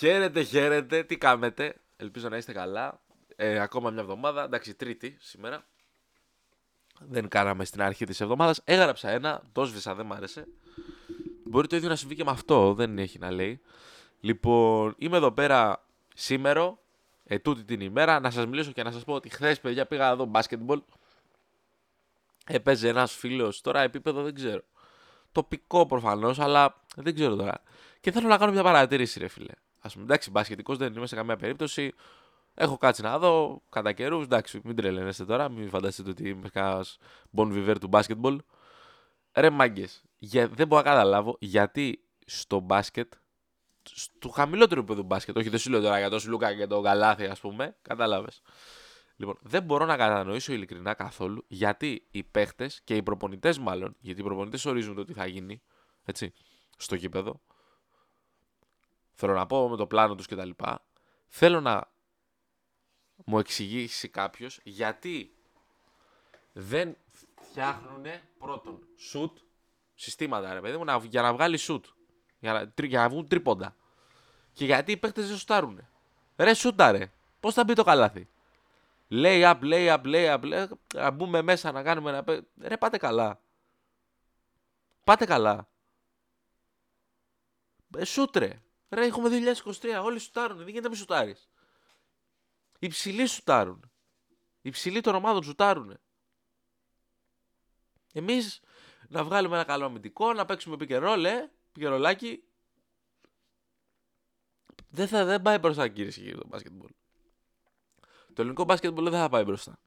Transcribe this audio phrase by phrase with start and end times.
[0.00, 1.02] Χαίρετε, χαίρετε.
[1.02, 1.74] Τι κάνετε.
[1.96, 3.00] Ελπίζω να είστε καλά.
[3.36, 4.44] Ε, ακόμα μια εβδομάδα.
[4.44, 5.66] Εντάξει, τρίτη σήμερα.
[7.00, 8.60] Δεν κάναμε στην αρχή της εβδομάδας.
[8.64, 10.46] Έγραψα ένα, το σβήσα, δεν μ' άρεσε.
[11.44, 13.60] Μπορεί το ίδιο να συμβεί και με αυτό, δεν έχει να λέει.
[14.20, 15.84] Λοιπόν, είμαι εδώ πέρα
[16.14, 16.78] σήμερα,
[17.24, 20.10] ε, τούτη την ημέρα, να σας μιλήσω και να σας πω ότι χθες παιδιά πήγα
[20.10, 20.82] εδώ μπάσκετμπολ.
[22.46, 24.62] Έπαιζε ένας φίλος, τώρα επίπεδο δεν ξέρω.
[25.32, 27.62] Τοπικό προφανώς, αλλά δεν ξέρω τώρα.
[28.00, 29.52] Και θέλω να κάνω μια παρατήρηση ρε φίλε.
[29.80, 31.92] Ας πούμε, εντάξει, μπασκετικός δεν είμαι σε καμία περίπτωση.
[32.54, 34.24] Έχω κάτσει να δω κατά καιρούς.
[34.24, 36.98] Εντάξει, μην τρελαίνεστε τώρα, μην φανταστείτε ότι είμαι κανένας
[37.36, 38.40] bon vivant του μπάσκετμπολ.
[39.34, 43.12] Ρε μάγκες, δεν μπορώ να καταλάβω γιατί στο μπάσκετ,
[43.82, 47.24] στο χαμηλότερο επίπεδο μπάσκετ, όχι δεν σου λέω τώρα για τον Σλούκα και τον Καλάθι,
[47.24, 48.42] ας πούμε, κατάλαβες.
[49.16, 54.20] Λοιπόν, δεν μπορώ να κατανοήσω ειλικρινά καθόλου γιατί οι παίχτες και οι προπονητές, μάλλον, γιατί
[54.20, 55.62] οι προπονητές ορίζουν το τι θα γίνει,
[56.04, 56.32] έτσι,
[56.76, 57.40] στο γήπεδο.
[59.20, 60.50] Θέλω να πω με το πλάνο τους κτλ.
[61.28, 61.88] Θέλω να
[63.24, 65.34] μου εξηγήσει κάποιος γιατί
[66.52, 66.96] δεν
[67.40, 68.04] φτιάχνουν
[68.38, 69.38] πρώτον σουτ
[69.94, 71.84] συστήματα, ρε παιδί μου, για να βγάλει σουτ.
[72.38, 73.76] Για να, για να βγουν τρίποντα.
[74.52, 75.88] Και γιατί οι παίχτε δεν σουτάρουν.
[76.36, 77.12] Ρε σούταρε.
[77.40, 78.28] Πώς θα μπει το καλάθι;
[79.10, 80.42] Lay up, lay up, lay up.
[80.42, 80.68] Lay up.
[80.94, 82.44] Να μπούμε μέσα να κάνουμε ένα.
[82.60, 83.40] Ρε πάτε καλά.
[85.04, 85.68] Πάτε καλά.
[87.96, 88.62] Ε, σούτρε.
[88.90, 89.28] Ρε έχουμε
[89.64, 90.02] 2023.
[90.02, 90.56] Όλοι σουτάρουν.
[90.56, 91.48] Δεν γίνεται να μην σουτάρεις.
[92.78, 93.90] Οι ψηλοί σουτάρουν.
[94.62, 95.98] Οι ψηλοί των ομάδων σουτάρουν.
[98.12, 98.60] Εμείς
[99.08, 102.42] να βγάλουμε ένα καλό αμυντικό, να παίξουμε πικερόλε, πικερολάκι.
[104.90, 106.90] Δεν, θα, δεν πάει μπροστά, κύριε και το μπάσκετμπολ.
[108.32, 109.78] Το ελληνικό μπάσκετμπολ δεν θα πάει μπροστά.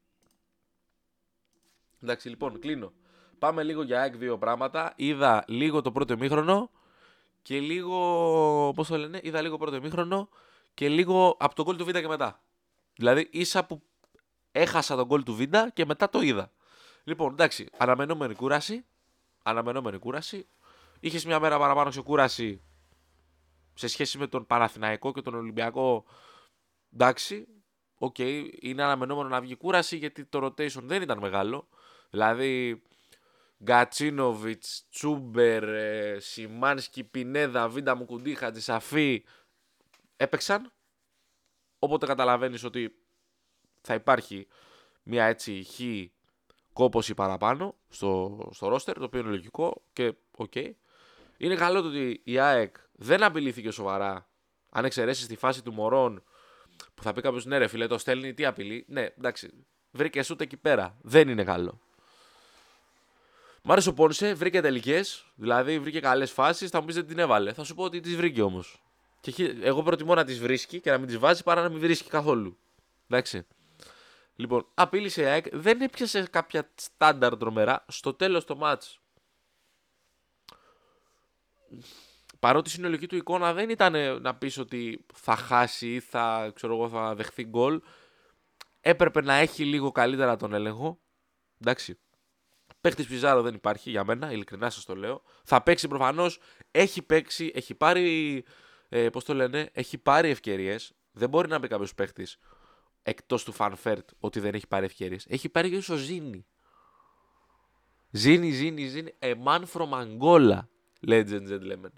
[2.01, 2.93] Εντάξει, λοιπόν, κλείνω.
[3.39, 4.93] Πάμε λίγο για ΑΕΚ δύο πράγματα.
[4.95, 6.71] Είδα λίγο το πρώτο ημίχρονο
[7.43, 8.71] και λίγο.
[8.75, 10.29] Πώς το λένε, είδα λίγο πρώτο ημίχρονο
[10.73, 12.41] και λίγο από τον κόλ του Β και μετά.
[12.95, 13.81] Δηλαδή ίσα που
[14.51, 16.51] έχασα τον κόλ του Βίντα και μετά το είδα.
[17.03, 18.85] Λοιπόν, εντάξει, αναμενόμενη κούραση.
[19.43, 20.47] Αναμενόμενη κούραση.
[20.99, 22.61] Είχες μια μέρα παραπάνω σε κούραση
[23.73, 26.05] σε σχέση με τον Παναθηναϊκό και τον Ολυμπιακό.
[26.93, 27.47] Εντάξει,
[27.97, 31.67] OK, okay, είναι αναμενόμενο να βγει κούραση γιατί το rotation δεν ήταν μεγάλο.
[32.09, 32.81] Δηλαδή,
[33.63, 39.23] Γκατσίνοβιτς, Τσούμπερ, ε, Σιμάνσκι, Πινέδα, Βίντα Μουκουντί, Χατζησαφή
[40.17, 40.71] έπαιξαν.
[41.79, 42.95] Οπότε καταλαβαίνεις ότι
[43.81, 44.47] θα υπάρχει
[45.03, 45.79] μια έτσι χ
[46.73, 50.51] κόπωση παραπάνω στο, στο ρόστερ, το οποίο είναι λογικό και OK.
[50.55, 50.71] Okay.
[51.37, 54.29] Είναι καλό το ότι η ΑΕΚ δεν απειλήθηκε σοβαρά.
[54.69, 56.23] Αν εξαιρέσεις τη φάση του Μωρών
[56.93, 58.85] που θα πει κάποιος ναι, ρε φίλε, το στέλνει, τι απειλεί.
[58.87, 60.97] Ναι, εντάξει, βρήκες ούτε εκεί πέρα.
[61.01, 61.81] Δεν είναι καλό.
[63.65, 66.69] Μ' άρεσε ο Πόνσε, βρήκε τελικές, δηλαδή βρήκε καλές φάσεις.
[66.69, 67.53] Θα μου πεις δεν την έβαλε.
[67.53, 68.83] Θα σου πω ότι τις βρήκε όμως.
[69.19, 72.09] Και εγώ προτιμώ να τις βρίσκει και να μην τις βάζει παρά να μην βρίσκει
[72.09, 72.57] καθόλου.
[73.07, 73.47] Εντάξει.
[74.35, 77.85] Λοιπόν, απείλησε η ΑΕΚ, δεν έπιασε κάποια στάνταρ τρομερά.
[77.87, 78.99] Στο τέλος το μάτς.
[82.39, 86.73] Παρότι η συνολική του εικόνα δεν ήταν να πεις ότι θα χάσει ή θα, ξέρω
[86.73, 87.81] εγώ, θα δεχθεί γκολ.
[88.81, 90.99] Έπρεπε να έχει λίγο καλύτερα τον έλεγχο.
[91.61, 91.97] Εντάξει.
[92.83, 95.21] Παίχτης Πιζάρο δεν υπάρχει για μένα, ειλικρινά σας το λέω.
[95.43, 96.39] Θα παίξει προφανώς.
[96.71, 98.43] Έχει παίξει, έχει πάρει
[98.89, 100.93] ε, πώς το λένε, έχει πάρει ευκαιρίες.
[101.11, 102.37] Δεν μπορεί να πει κάποιος παίχτης
[103.03, 105.25] εκτός του Φαν Βέερτ ότι δεν έχει πάρει ευκαιρίες.
[105.29, 106.45] Έχει πάρει και ο Ζήνη.
[108.09, 109.13] Ζήνη, Ζήνη, Ζήνη.
[109.19, 110.59] A man from Angola.
[111.07, 111.91] Legend gentlemen.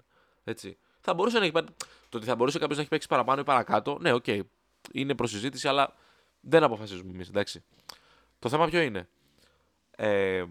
[0.44, 0.78] Έτσι.
[1.00, 1.66] Θα μπορούσε να έχει πάρει.
[2.08, 3.98] Το ότι θα μπορούσε κάποιος να έχει παίξει παραπάνω ή παρακάτω.
[4.00, 4.24] Ναι, OK.
[4.26, 4.40] Okay.
[4.92, 5.94] Είναι προς συζήτηση, αλλά
[6.40, 7.28] δεν αποφασίζουμε εμείς.
[7.28, 7.64] Εντάξει.
[8.38, 9.08] Το θέμα ποιο είναι;
[9.90, 10.44] Ε,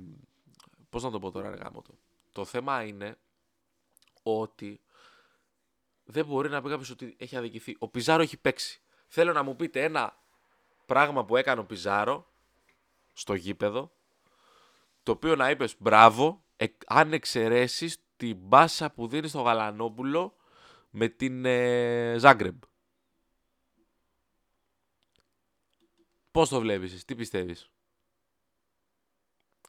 [0.96, 1.84] Πώς να το πω τώρα, ρε το.
[2.32, 3.18] Το θέμα είναι
[4.24, 4.82] ότι
[6.04, 7.76] δεν μπορεί να πει κάποιος ότι έχει αδικηθεί.
[7.80, 8.82] Ο Πιζάρο έχει παίξει.
[9.08, 10.18] Θέλω να μου πείτε ένα
[10.86, 12.32] πράγμα που έκανε ο Πιζάρο
[13.14, 13.92] στο γήπεδο,
[15.04, 20.36] το οποίο να είπες μπράβο, ε, αν εξαιρέσεις την μπάσα που δίνεις στο Γαλανόπουλο
[20.90, 22.64] με την ε, Ζάγκρεμπ.
[26.32, 27.70] Πώς το βλέπεις τι πιστεύεις;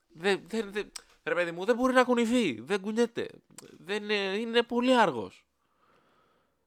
[0.09, 0.93] Δεν, δεν, δεν,
[1.26, 3.28] ρε παιδί μου, δεν μπορεί να κουνηθεί, δεν κουνιέται.
[3.78, 5.46] Δεν, είναι πολύ άργος.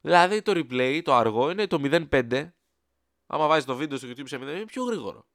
[0.01, 2.49] Δηλαδή το replay, το αργό, είναι το 0.5.
[3.27, 5.25] Άμα βάζεις το βίντεο στο YouTube σε 0, είναι πιο γρήγορο.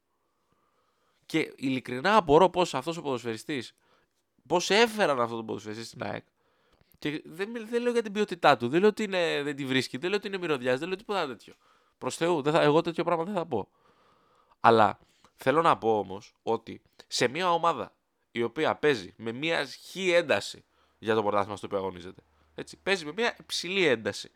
[1.26, 3.74] Και ειλικρινά απορώ πώς αυτός ο ποδοσφαιριστής,
[4.46, 6.24] πώς έφεραν αυτό το ποδοσφαιριστή στην ΑΕΚ.
[6.98, 9.96] Και δεν, δεν λέω για την ποιότητά του, δεν λέω ότι είναι, δεν τη βρίσκει,
[9.96, 11.54] δεν λέω ότι είναι μυρωδιάς, δεν λέω τίποτα τέτοιο.
[11.98, 13.68] Προς Θεού, δεν θα, εγώ τέτοιο πράγμα δεν θα πω.
[14.60, 14.98] Αλλά
[15.34, 17.94] θέλω να πω όμως ότι σε μια ομάδα
[18.36, 20.64] η οποία παίζει με μια χή ένταση
[20.98, 22.22] για το πρωτάθλημα στο οποίο αγωνίζεται.
[22.54, 24.30] Έτσι, παίζει με μια υψηλή ένταση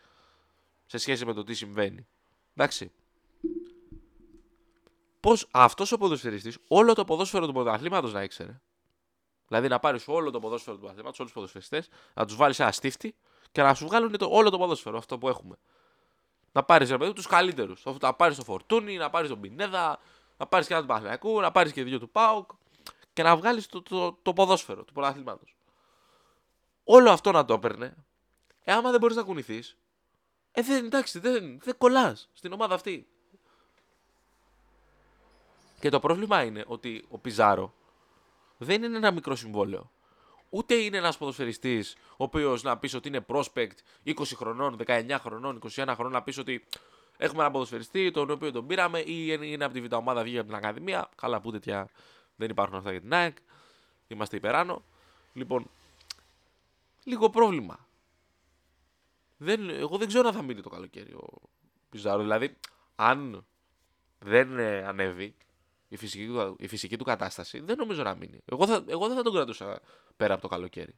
[0.86, 2.06] σε σχέση με το τι συμβαίνει.
[2.54, 2.92] Εντάξει.
[5.20, 8.60] Πώς αυτός ο ποδοσφαιριστής όλο το ποδόσφαιρο του πρωταθλήματος να ήξερε.
[9.48, 12.72] Δηλαδή να πάρεις όλο το ποδόσφαιρο του πρωταθλήματος, όλους τους ποδοσφαιριστές, να τους βάλεις ένα
[12.72, 13.14] στίφτη
[13.52, 15.58] και να σου βγάλουν το, όλο το ποδόσφαιρο αυτό που έχουμε.
[16.52, 17.84] Να πάρεις ρε παιδί τους καλύτερους.
[18.00, 19.98] Να πάρεις το Φορτούνι, να πάρεις τον Πινέδα,
[20.36, 22.50] να πάρεις και ένα του Παναγιακού, να πάρεις και δύο του Πάουκ
[23.18, 25.44] και να βγάλεις το, το, το, ποδόσφαιρο του πρωταθλήματο.
[26.84, 27.96] Όλο αυτό να το έπαιρνε,
[28.64, 29.76] ε, άμα δεν μπορείς να κουνηθείς,
[30.52, 33.06] ε, δεν, εντάξει, δεν, δεν κολλάς στην ομάδα αυτή.
[35.80, 37.74] Και το πρόβλημα είναι ότι ο Πιζάρο
[38.58, 39.90] δεν είναι ένα μικρό συμβόλαιο.
[40.50, 45.60] Ούτε είναι ένας ποδοσφαιριστής ο οποίος να πεις ότι είναι prospect 20 χρονών, 19 χρονών,
[45.76, 46.66] 21 χρονών, να πεις ότι
[47.16, 50.48] έχουμε ένα ποδοσφαιριστή τον οποίο τον πήραμε ή είναι από τη β' ομάδα, βγήκε από
[50.48, 51.08] την Ακαδημία.
[51.16, 51.88] Καλά, που τέτοια
[52.38, 53.36] δεν υπάρχουν αυτά για την ΑΕΚ.
[54.08, 54.82] Είμαστε υπεράνω.
[55.32, 55.70] Λοιπόν,
[57.04, 57.86] λίγο πρόβλημα.
[59.36, 61.26] Δεν, εγώ δεν ξέρω αν θα μείνει το καλοκαίρι ο
[61.90, 62.22] Πιζάρο.
[62.22, 62.56] Δηλαδή,
[62.96, 63.46] αν
[64.18, 65.36] δεν ε, ανέβει
[65.88, 68.40] η φυσική, του, η φυσική του κατάσταση, δεν νομίζω να μείνει.
[68.44, 69.80] Εγώ, θα, εγώ δεν θα τον κρατούσα
[70.16, 70.94] πέρα από το καλοκαίρι.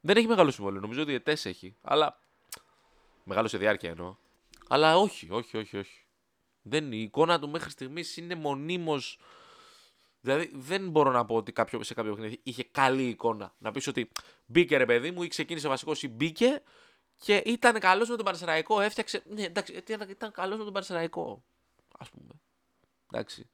[0.00, 0.80] Δεν έχει μεγάλο συμβόλαιο.
[0.80, 1.76] Νομίζω ότι ετέ έχει.
[1.82, 2.20] Αλλά.
[3.24, 4.16] Μεγάλο σε διάρκεια εννοώ.
[4.68, 6.04] Αλλά όχι, όχι, όχι, όχι.
[6.62, 9.18] Δεν, η εικόνα του μέχρι στιγμής είναι μονίμως.
[10.24, 13.54] Δηλαδή δεν μπορώ να πω ότι κάποιο, σε κάποιο παιχνίδι είχε καλή εικόνα.
[13.58, 14.10] Να πεις ότι
[14.46, 16.62] μπήκε ρε παιδί μου ή ξεκίνησε βασικός ή μπήκε
[17.16, 18.80] και ήταν καλός με τον Παρσεραϊκό.
[18.80, 19.22] Έφτιαξε.
[19.26, 21.44] Ναι, εντάξει, ήταν, ήταν καλός με τον Παρσεραϊκό.
[21.98, 22.40] Α πούμε.
[23.12, 23.50] Εντάξει.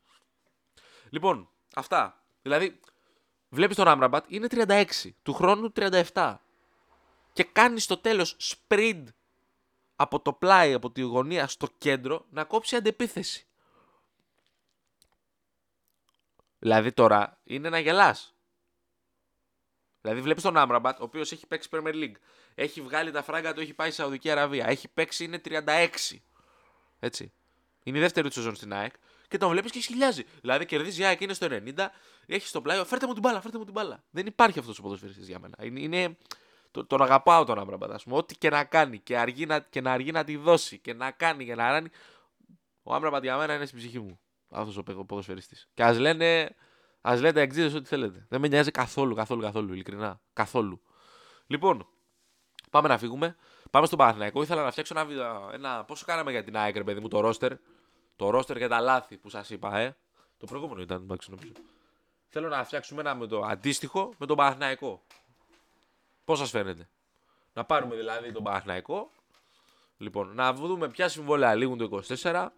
[1.11, 2.25] Λοιπόν, αυτά.
[2.43, 2.81] Δηλαδή,
[3.49, 4.85] βλέπεις τον Άμραμπατ, είναι 36.
[5.23, 5.73] Του χρόνου
[6.13, 6.37] 37.
[7.33, 9.05] Και κάνει στο τέλος sprint
[9.97, 13.48] από το πλάι, από τη γωνία στο κέντρο, να κόψει αντεπίθεση.
[16.59, 18.35] Δηλαδή τώρα είναι να γελάς.
[20.01, 22.17] Δηλαδή βλέπεις τον Άμραμπατ, ο οποίος έχει παίξει Premier League.
[22.55, 24.67] Έχει βγάλει τα φράγκα του, έχει πάει στη Σαουδική Αραβία.
[24.69, 25.89] Έχει παίξει, είναι 36.
[26.99, 27.33] Έτσι.
[27.83, 28.93] Είναι η δεύτερη του σεζόν στην ΑΕΚ
[29.29, 30.25] και τον βλέπεις και σχηλιάζει.
[30.41, 31.87] Δηλαδή κερδίζει η ΑΕΚ, είναι στο 90,
[32.27, 34.05] έχει στο πλάι, φέρτε μου την μπάλα, φέρτε μου την μπάλα.
[34.11, 35.55] Δεν υπάρχει αυτός ο ποδοσφαιριστής για μένα.
[35.61, 36.17] Είναι, είναι,
[36.71, 38.17] το, τον αγαπάω τον Άμραμπατ, ας πούμε.
[38.17, 41.11] Ό,τι και να κάνει και, αργεί να, και να αργεί να τη δώσει και να
[41.11, 41.89] κάνει και να ράνει.
[42.83, 44.21] Ο Άμραμπατ για μένα είναι στην ψυχή μου.
[44.49, 45.69] Αυτό ο ποδοσφαιριστής.
[45.75, 46.55] Και ας λένε,
[47.01, 48.27] ας λέτε εξίδε ό,τι θέλετε.
[48.29, 50.21] Δεν με νοιάζει καθόλου, καθόλου, καθόλου, ειλικρινά.
[50.33, 50.83] Καθόλου.
[51.47, 51.89] Λοιπόν,
[52.71, 53.37] πάμε να φύγουμε.
[53.71, 54.43] Πάμε στον Παναθηναϊκό.
[54.43, 55.85] Ήθελα να φτιάξω ένα, ένα.
[55.85, 57.53] Πόσο κάναμε για την ΑΕΚ, παιδί μου, το ρόστερ.
[58.17, 59.97] Το ρόστερ για τα λάθη που σας είπα, ε.
[60.37, 61.53] Το προηγούμενο ήταν, εντάξει, νομίζω.
[62.29, 65.03] Θέλω να φτιάξουμε ένα με το αντίστοιχο με τον Παναθηναϊκό.
[66.25, 66.89] Πώς σας φαίνεται;
[67.53, 69.11] Να πάρουμε δηλαδή τον Παναθηναϊκό.
[69.97, 72.49] Λοιπόν, να δούμε ποια συμβόλαια λήγουν το 24.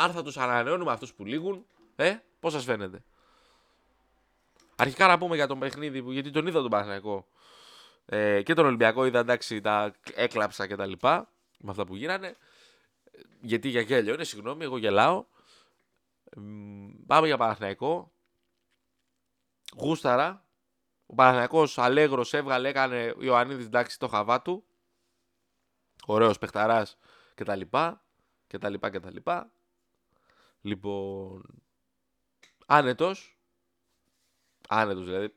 [0.00, 1.66] Αν θα τους ανανεώνουμε αυτούς που λήγουν.
[1.96, 3.02] Ε, πώς σας φαίνεται;
[4.76, 7.26] Αρχικά να πούμε για τον παιχνίδι, γιατί τον είδα τον Παναθηναϊκό.
[8.06, 11.28] Ε, και τον Ολυμπιακό είδα εντάξει, τα έκλαψα και τα λοιπά.
[11.58, 12.36] Με αυτά που γίνανε.
[13.40, 15.24] Γιατί για γέλιο είναι, συγγνώμη, εγώ γελάω.
[17.06, 18.12] Πάμε για Παναθηναϊκό.
[19.76, 20.44] Γούσταρα.
[21.06, 24.64] Ο Παναθηναϊκός Αλέγρος έβγαλε, έκανε ο Ιωαννίδης εντάξει το χαβά του.
[26.06, 26.98] Ωραίος παιχταράς
[27.34, 27.60] κτλ.
[28.46, 29.16] κτλ, κτλ.
[30.60, 31.62] Λοιπόν.
[32.66, 33.38] Άνετος.
[34.68, 35.34] Άνετος δηλαδή.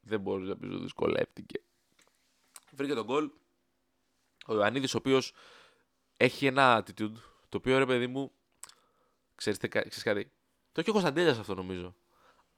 [0.00, 1.60] Δεν μπορείς να πεις ότι δυσκολεύτηκε.
[2.72, 3.30] Βρήκε τον γκολ.
[4.46, 5.32] Ο Ιωαννίδης, ο οποίος
[6.16, 7.12] έχει ένα attitude
[7.48, 8.32] το οποίο ρε παιδί μου.
[9.34, 10.30] Ξέρεις, ξέρεις κάτι.
[10.72, 11.94] Το έχει ο Κωνσταντέλιας αυτό νομίζω.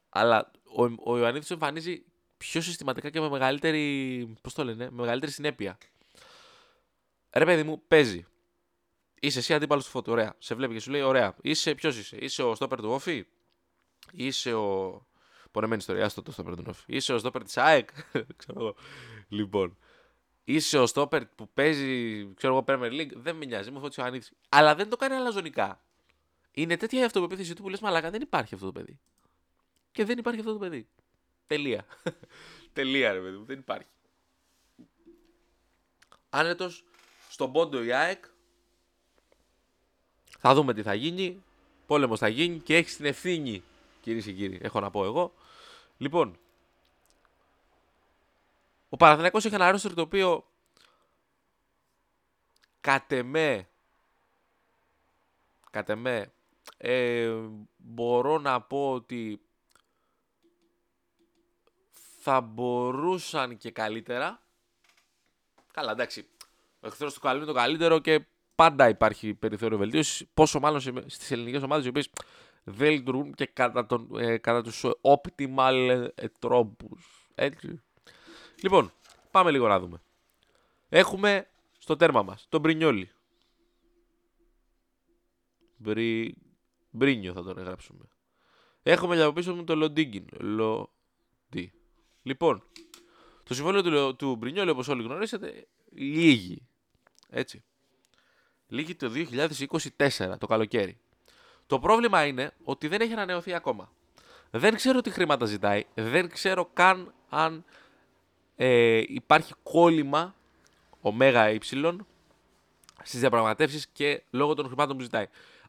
[0.09, 2.05] Αλλά ο, ο Ιωαννίδης εμφανίζει
[2.37, 4.35] πιο συστηματικά και με μεγαλύτερη.
[4.41, 5.79] Πώς το λένε, με μεγαλύτερη συνέπεια.
[7.31, 8.27] Ρε παιδί μου, παίζει.
[9.21, 10.13] Είσαι εσύ αντίπαλος του φώτου.
[10.13, 10.35] Ωραία.
[10.39, 11.35] Σε βλέπει και σου λέει: Ωραία.
[11.43, 13.27] Είσαι, ποιος είσαι; Είσαι ο στόπερ του Όφη;
[14.13, 15.05] Είσαι ο.
[15.51, 16.83] Πονεμένη ιστορία, στο το στόπερ του Όφη.
[16.87, 17.89] Είσαι ο στόπερ της ΑΕΚ;
[18.37, 18.75] Ξέρω εγώ.
[19.29, 19.77] Λοιπόν
[20.55, 24.05] είσαι ο στόπερ που παίζει, ξέρω εγώ, Premier League, δεν με νοιάζει, μου φωτίσει ο
[24.05, 24.27] Ανίδη.
[24.49, 25.85] Αλλά δεν το κάνει αλαζονικά.
[26.51, 29.01] Είναι τέτοια η αυτοπεποίθηση του που λες Μαλάκα, δεν υπάρχει αυτό το παιδί.
[29.93, 30.89] Και δεν υπάρχει αυτό το παιδί.
[31.47, 31.87] Τελεία.
[32.73, 33.89] Τελεία, ρε παιδί μου, δεν υπάρχει.
[36.31, 36.85] Άνετος,
[37.31, 38.25] στον πόντο η ΑΕΚ.
[40.41, 41.43] Θα δούμε τι θα γίνει.
[41.87, 43.63] Πόλεμος θα γίνει και έχει την ευθύνη,
[44.01, 44.59] κυρίες και κύριοι.
[44.63, 45.35] Έχω να πω εγώ.
[45.97, 46.39] Λοιπόν,
[48.89, 50.45] ο Παναθηναϊκός έχει ένα ρόστερ το οποίο
[52.81, 53.69] κατ' εμέ,
[55.71, 56.33] κατ' εμέ
[56.77, 57.35] ε,
[57.77, 59.41] μπορώ να πω ότι
[62.21, 64.43] θα μπορούσαν και καλύτερα.
[65.73, 66.29] Καλά, εντάξει.
[66.81, 68.25] Ο εχθρός του καλού είναι το καλύτερο και
[68.61, 70.27] πάντα υπάρχει περιθώριο βελτίωσης.
[70.35, 72.11] Πόσο μάλλον στις ελληνικές ομάδες οι οποίες
[72.65, 77.31] δεν λειτουργούν και κατά, τον, ε, κατά τους optimal ε, τρόπους.
[77.35, 77.83] Έτσι.
[78.63, 78.93] Λοιπόν,
[79.31, 80.03] πάμε λίγο να δούμε.
[80.89, 83.11] Έχουμε στο τέρμα μας τον Μπρινιόλι.
[85.77, 86.37] Μπρι...
[86.91, 88.05] Μπρίνιο θα τον εγγράψουμε.
[88.83, 90.27] Έχουμε για πίσω μου το Λοντίγκιν.
[90.39, 91.73] Λοντι.
[92.23, 92.63] Λοιπόν,
[93.45, 96.69] το συμβόλαιο του, του Μπρινιόλ, όπως όλοι γνωρίζετε, λύγει.
[97.29, 97.65] Έτσι.
[98.71, 99.11] Λύγει το
[99.97, 100.99] 2024, το καλοκαίρι.
[101.67, 103.93] Το πρόβλημα είναι ότι δεν έχει ανανεωθεί ακόμα.
[104.51, 105.85] Δεν ξέρω τι χρήματα ζητάει.
[105.95, 107.65] Δεν ξέρω καν αν
[108.57, 110.35] ε, υπάρχει κόλλημα
[111.01, 112.07] ωμέγα ε
[113.03, 115.27] στις διαπραγματεύσεις και λόγω των χρημάτων που ζητάει.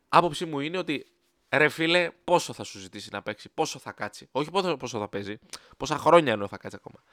[0.10, 1.06] Άποψή μου είναι ότι
[1.50, 4.28] ρε φίλε, πόσο θα σου ζητήσει να παίξει, πόσο θα κάτσει.
[4.32, 5.40] Όχι πόσο, πόσο θα παίζει,
[5.78, 7.04] πόσα χρόνια εννοώ θα κάτσει ακόμα.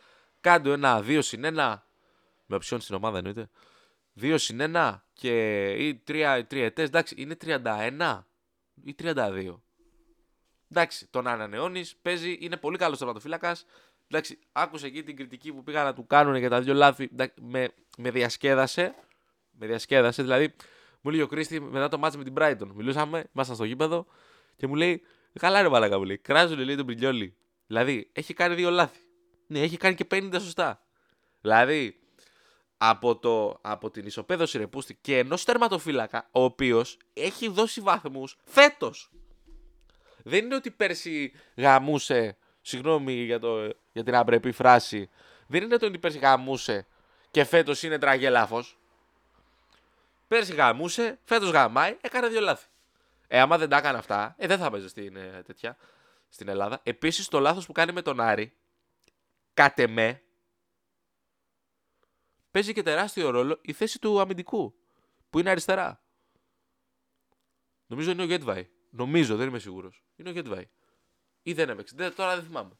[0.40, 1.86] Κάντε ένα, δύο συν ένα.
[2.46, 3.50] Με οψιόν στην ομάδα εννοείται.
[4.12, 6.88] Δύο συν ένα και ή τρία, τρία ετές.
[6.88, 8.24] Εντάξει, είναι 31
[8.84, 9.60] ή 32.
[10.70, 13.66] Εντάξει, τον ανανεώνεις, παίζει, είναι πολύ καλός τερματοφύλακας.
[14.08, 17.10] Εντάξει, άκουσε εκεί την κριτική που πήγαν να του κάνουν για τα δύο λάθη.
[17.40, 18.94] με, με διασκέδασε.
[19.50, 20.54] Με διασκέδασε, δηλαδή
[21.00, 22.70] μου λέει ο Κρίστη μετά το μάτσο με την Brighton.
[22.74, 24.06] Μιλούσαμε, ήμασταν στο γήπεδο
[24.56, 25.02] και μου λέει:
[25.38, 26.18] Καλά, ρε Μαλάκα, μου λέει.
[26.18, 27.36] Κράζουν λέει τον Πριλιόλι.
[27.66, 29.00] Δηλαδή, έχει κάνει δύο λάθη.
[29.46, 30.86] Ναι, έχει κάνει και 50 σωστά.
[31.40, 31.97] Δηλαδή,
[32.78, 39.10] από, το, από την ισοπαίδωση ρεπούστη και ενός τερματοφύλακα, ο οποίος έχει δώσει βαθμούς φέτος.
[40.22, 42.36] Δεν είναι ότι πέρσι γαμούσε.
[42.60, 45.10] Συγγνώμη για, το, για την απρεπή φράση.
[45.46, 46.86] Δεν είναι ότι πέρσι γαμούσε
[47.30, 48.78] και φέτος είναι τραγελάφος.
[50.28, 52.66] Πέρσι γαμούσε, φέτος γαμάει, έκανε δύο λάθη.
[53.28, 55.76] Ε, άμα δεν τα έκανε αυτά, ε, δεν θα παίζει στην, ε, τέτοια,
[56.28, 56.80] στην Ελλάδα.
[56.82, 58.52] Επίσης, το λάθος που κάνει με τον Άρη,
[59.54, 60.22] κάτε με,
[62.50, 64.74] παίζει και τεράστιο ρόλο η θέση του αμυντικού,
[65.30, 66.02] που είναι αριστερά.
[67.86, 68.68] Νομίζω είναι ο Γέτβαϊ.
[68.90, 70.04] Νομίζω, δεν είμαι σίγουρος.
[70.16, 70.68] Είναι ο Γέτβαϊ.
[71.42, 71.94] Ή δεν έπαιξε.
[71.96, 72.78] Δεν, τώρα δεν θυμάμαι.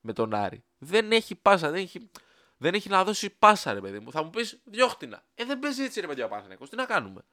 [0.00, 0.64] Με τον Άρη.
[0.78, 2.10] Δεν έχει πάσα, δεν έχει,
[2.56, 4.10] δεν έχει να δώσει πάσα, ρε παιδί μου.
[4.10, 5.24] Θα μου πεις διώχτηνα.
[5.34, 7.24] Ε, δεν παίζει έτσι, ρε παιδί ο Τι να κάνουμε;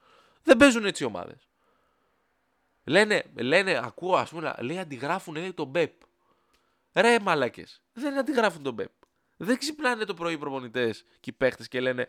[0.44, 1.48] Δεν παίζουν έτσι οι ομάδες.
[2.84, 6.02] Λένε, λένε, ακούω, ας πούμε, λέει αντιγράφουν λέει, τον Μπεπ.
[6.94, 7.66] Ρε μαλακέ.
[7.94, 8.92] Δεν αντιγράφουν τον Μπεπ.
[9.42, 12.08] Δεν ξυπνάνε το πρωί οι προπονητές και οι παίχτες και λένε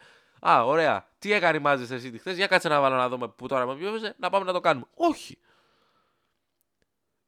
[0.48, 3.46] Α, ωραία, τι έκανε η Μάζε εσύ χθες, για κάτσε να βάλω να δούμε που
[3.46, 4.86] τώρα με πιέζε, να πάμε να το κάνουμε.
[4.94, 5.38] Όχι.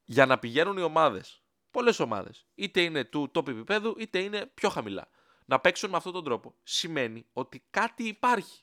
[0.05, 4.69] Για να πηγαίνουν οι ομάδες, πολλές ομάδες, είτε είναι του top επίπεδου, είτε είναι πιο
[4.69, 5.09] χαμηλά,
[5.45, 8.63] να παίξουν με αυτόν τον τρόπο, σημαίνει ότι κάτι υπάρχει.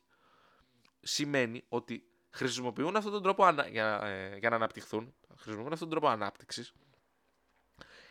[1.02, 6.14] Σημαίνει ότι χρησιμοποιούν αυτόν τον τρόπο για, ε, για να αναπτυχθούν, χρησιμοποιούν αυτόν τον τρόπο
[6.14, 6.74] ανάπτυξης,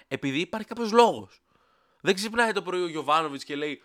[0.09, 1.43] επειδή υπάρχει κάποιος λόγος.
[2.01, 3.83] Δεν ξυπνάει το πρωί ο Γιωβάνοβιτς και λέει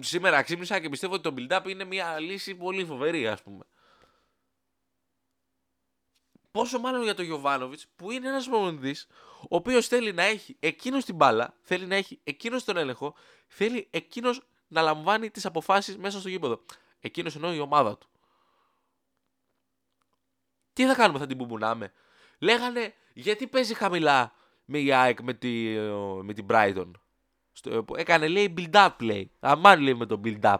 [0.00, 3.64] Σήμερα ξύπνησα και πιστεύω ότι το build-up είναι μια λύση πολύ φοβερή, ας πούμε.
[6.50, 9.06] Πόσο μάλλον για τον Γιωβάνοβιτς, που είναι ένας προπονητής,
[9.42, 13.14] ο οποίος θέλει να έχει εκείνος την μπάλα, θέλει να έχει εκείνος τον έλεγχο,
[13.46, 16.64] θέλει εκείνος να λαμβάνει τις αποφάσεις μέσα στο γήπεδο.
[17.00, 18.08] Εκείνος εννοώ η ομάδα του.
[20.72, 21.92] Τι θα κάνουμε, θα την μπουμπουνάμε;
[22.38, 24.32] Λέγανε γιατί παίζει χαμηλά
[24.64, 25.76] με η ΑΕΚ με, τη,
[26.22, 26.90] με την Brighton;
[27.52, 29.24] Στο, έκανε λέει build-up play.
[29.40, 30.56] Αμάν λέει με το build-up.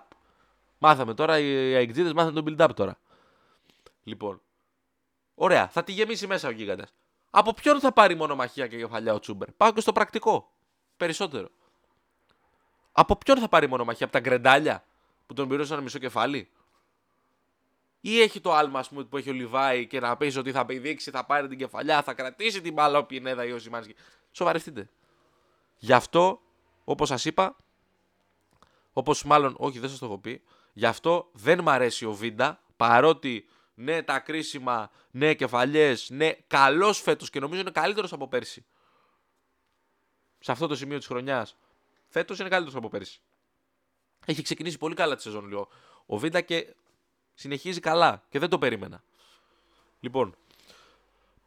[0.78, 2.98] Μάθαμε τώρα, οι αεκτζίδες μάθαμε το build-up τώρα.
[4.02, 4.40] Λοιπόν.
[5.34, 6.92] Ωραία, θα τη γεμίσει μέσα ο γίγαντας.
[7.30, 10.52] Από ποιον θα πάρει μονομαχία και κεφαλιά ο Τσούμπερ; Πάω και στο πρακτικό.
[10.96, 11.48] Περισσότερο.
[12.92, 14.84] Από ποιον θα πάρει μονομαχία, από τα γκρεντάλια
[15.26, 16.50] που τον πήρε ένα μισό κεφάλι;
[18.00, 21.10] Ή έχει το άλμα πούμε, που έχει ο Λιβάη και να πει ότι θα πηδήξει,
[21.10, 23.94] θα πάρει την κεφαλιά, θα κρατήσει την μπάλα ο Πινέδα ή ο Σιμάνσκι.
[24.30, 24.90] Σοβαρευτείτε.
[25.76, 26.40] Γι' αυτό,
[26.90, 27.56] όπως σας είπα,
[28.92, 30.42] όπως μάλλον, όχι δεν σας το έχω πει,
[30.72, 37.00] γι' αυτό δεν μ' αρέσει ο Βίντα, παρότι ναι τα κρίσιμα, ναι κεφαλιές, ναι καλός
[37.00, 38.66] φέτος και νομίζω είναι καλύτερος από πέρσι.
[40.38, 41.56] Σε αυτό το σημείο της χρονιάς.
[42.08, 43.20] Φέτος είναι καλύτερος από πέρσι.
[44.26, 45.68] Έχει ξεκινήσει πολύ καλά τη σεζόν, λέω.
[46.06, 46.74] Ο Βίντα και
[47.34, 49.02] συνεχίζει καλά και δεν το περίμενα.
[50.00, 50.36] Λοιπόν,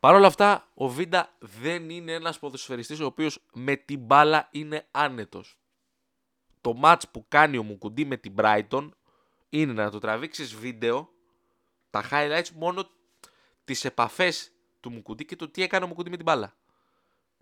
[0.04, 5.58] παρόλα αυτά, ο Βίντα δεν είναι ένας ποδοσφαιριστής ο οποίος με την μπάλα είναι άνετος.
[6.62, 8.90] Το μάτς που κάνει ο Μουκουντή με την Brighton
[9.50, 11.10] είναι να το τραβήξεις βίντεο,
[11.90, 12.90] τα highlights μόνο
[13.64, 16.56] τις επαφές του Μουκουντή και το τι έκανε ο Μουκουντή με την μπάλα.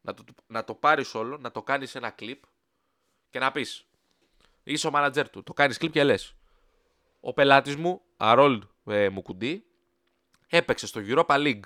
[0.01, 2.43] Να το, να το πάρεις όλο, να το κάνεις ένα κλιπ
[3.29, 3.85] και να πεις
[4.63, 6.35] είσαι ο μάνατζερ του, το κάνεις κλιπ και λες
[7.19, 9.65] ο πελάτης μου Αρόλ ε, Μουκουντή
[10.47, 11.63] έπαιξε στο Europa League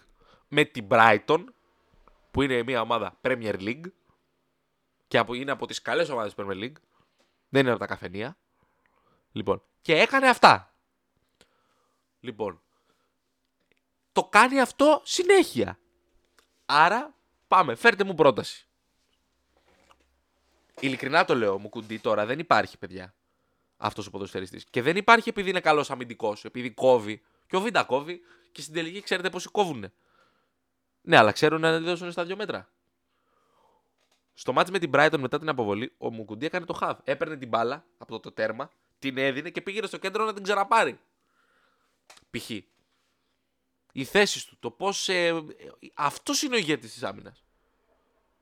[0.48, 1.44] με την Brighton
[2.32, 3.86] που είναι μια ομάδα Premier League
[5.08, 6.76] και από, είναι από τις καλές ομάδες Premier League
[7.50, 8.38] δεν είναι από τα καφενεία
[9.32, 10.74] λοιπόν και έκανε αυτά
[12.20, 12.62] λοιπόν
[14.12, 15.80] το κάνει αυτό συνέχεια
[16.66, 17.16] άρα
[17.48, 18.68] πάμε φέρτε μου πρόταση
[20.80, 23.16] ειλικρινά το λέω μου κουντί τώρα δεν υπάρχει παιδιά
[23.78, 24.66] αυτός ο ποδοσφαιριστής.
[24.70, 27.22] Και δεν υπάρχει επειδή είναι καλός αμυντικός, επειδή κόβει.
[27.48, 28.22] Και ο Βίντα κόβει
[28.52, 29.92] και στην τελική ξέρετε πόσοι κόβουν.
[31.06, 32.70] Ναι, αλλά ξέρουν να δώσουν στα δύο μέτρα.
[34.34, 36.98] Στο μάτι με την Brighton μετά την αποβολή, ο Μουκουντή έκανε το χαβ.
[37.04, 41.00] Έπαιρνε την μπάλα από το τέρμα, την έδινε και πήγαινε στο κέντρο να την ξαναπάρει.
[42.30, 42.50] Π.χ.
[43.92, 45.10] Οι θέσεις του, το πώς.
[45.10, 45.44] Ε,
[45.94, 47.44] Αυτός είναι ο ηγέτης της άμυνας.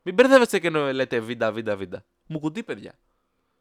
[0.01, 2.05] Μην μπερδεύεστε και λέτε βίντα, βίντα, βίντα.
[2.25, 3.00] Μουκουντή, παιδιά.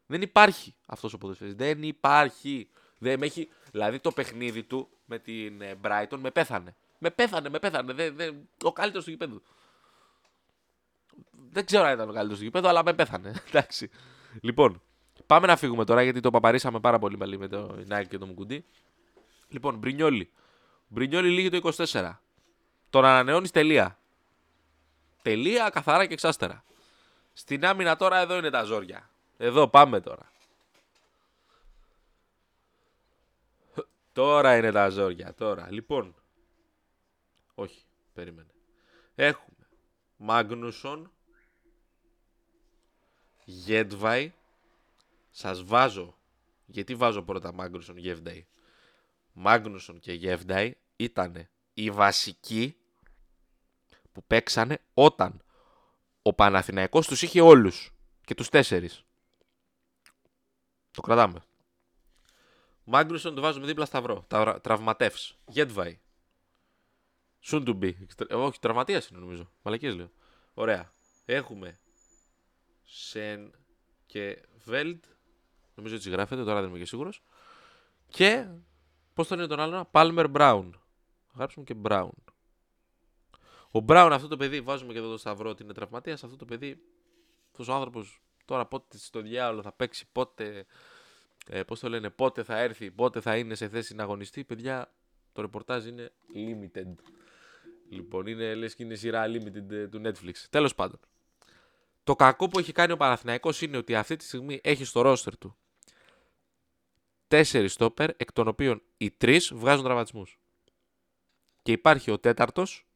[0.05, 1.65] Δεν υπάρχει αυτός ο ποδοσφαιριστής.
[1.67, 2.69] Δεν υπάρχει.
[2.97, 3.49] Δεν έχει...
[3.71, 6.75] Δηλαδή το παιχνίδι του με την ε, Brighton με πέθανε.
[7.03, 7.93] Με πέθανε, με πέθανε.
[7.93, 8.47] Δεν, δεν...
[8.63, 9.41] Ο καλύτερος του γηπέδου.
[11.49, 13.33] Δεν ξέρω αν ήταν ο καλύτερος του γηπέδου, αλλά με πέθανε.
[13.47, 13.89] Εντάξει.
[14.41, 14.81] Λοιπόν,
[15.25, 18.25] πάμε να φύγουμε τώρα γιατί το παπαρίσαμε πάρα πολύ με, με το Νάικ και το
[18.25, 18.65] Μουκουντή.
[19.47, 20.31] Λοιπόν, Μπρινιόλι.
[20.87, 22.17] Μπρινιόλι λύγει το 24.
[22.89, 23.97] Τον ανανεώνεις τελεία.
[25.21, 26.63] Τελεία, καθαρά και εξάστερα.
[27.33, 29.09] Στην άμυνα τώρα εδώ είναι τα ζόρια.
[29.37, 30.31] Εδώ πάμε τώρα.
[34.13, 35.67] Τώρα είναι τα ζόρια, τώρα.
[35.71, 36.15] Λοιπόν.
[37.55, 38.49] Όχι, περίμενε.
[39.15, 39.67] Έχουμε
[40.17, 41.11] Μάγνουσον,
[43.45, 44.33] Γέντβαϊ.
[45.31, 46.17] Σας βάζω.
[46.65, 48.47] Γιατί βάζω πρώτα Μάγνουσον, Γεύνταϊ.
[49.33, 52.77] Μάγνουσον και Γεύνταϊ ήταν οι βασικοί
[54.11, 55.43] που παίξανε όταν
[56.21, 57.91] ο Παναθηναϊκός τους είχε όλους
[58.25, 59.03] και τους τέσσερις.
[60.91, 61.43] Το κρατάμε.
[62.83, 64.25] Μάγκρουσον το βάζουμε δίπλα σταυρό.
[64.27, 65.37] Τα, τραυματεύς.
[65.47, 65.99] Γετβάη.
[67.45, 67.93] Soon to be.
[68.27, 69.51] Ε, όχι, τραυματίας είναι νομίζω.
[69.61, 70.11] Μαλακίες λέω.
[70.53, 70.91] Ωραία.
[71.25, 71.79] Έχουμε
[72.83, 73.51] Σεν
[74.05, 75.03] και Βέλτ.
[75.75, 77.23] Νομίζω έτσι γράφεται, τώρα δεν είμαι και σίγουρος.
[78.07, 78.47] Και
[79.13, 80.81] πώς τον είναι τον άλλο, Πάλμερ Μπράουν.
[81.35, 82.23] Γράψουμε και Μπράουν.
[83.71, 86.23] Ο Μπράουν, αυτό το παιδί, βάζουμε και εδώ το σταυρό ότι είναι τραυματίας.
[86.23, 86.81] Αυτό το παιδί,
[87.51, 90.65] αυτός ο άνθρωπος τώρα πότε στο διάλογο θα παίξει, πότε
[91.47, 94.93] ε, πώς το λένε, πότε θα έρθει, πότε θα είναι σε θέση να αγωνιστεί, παιδιά,
[95.33, 96.93] το ρεπορτάζ είναι limited.
[97.93, 100.33] Λοιπόν, είναι λες και είναι σειρά limited ε, του Netflix.
[100.49, 100.99] Τέλος πάντων.
[102.03, 105.37] Το κακό που έχει κάνει ο Παναθηναϊκός είναι ότι αυτή τη στιγμή έχει στο ρόστερ
[105.37, 105.57] του
[107.33, 110.39] τέσσερις στόπερ, εκ των οποίων οι τρεις βγάζουν τραυματισμούς.
[111.61, 112.87] Και υπάρχει ο τέταρτος,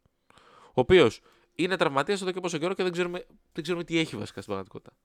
[0.67, 1.21] ο οποίος
[1.55, 4.53] είναι τραυματίας εδώ και πόσο καιρό και δεν ξέρουμε, δεν ξέρουμε τι έχει βασικά στην
[4.53, 4.97] πραγματικότητα.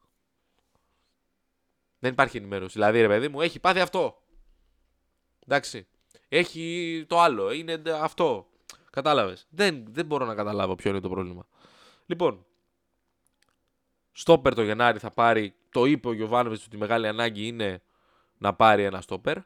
[1.98, 2.72] Δεν υπάρχει ενημέρωση.
[2.72, 4.22] Δηλαδή, ρε παιδί μου, έχει πάθει αυτό.
[5.46, 5.86] Εντάξει.
[6.28, 7.52] Έχει το άλλο.
[7.52, 8.50] Είναι αυτό.
[8.92, 9.46] Κατάλαβες.
[9.50, 11.46] Δεν, δεν μπορώ να καταλάβω ποιο είναι το πρόβλημα.
[12.06, 12.46] Λοιπόν,
[14.12, 15.54] στόπερ το Γενάρη θα πάρει.
[15.70, 17.82] Το είπε ο Γιωβάνοβιτς ότι η μεγάλη ανάγκη είναι
[18.38, 19.38] να πάρει ένα στόπερ.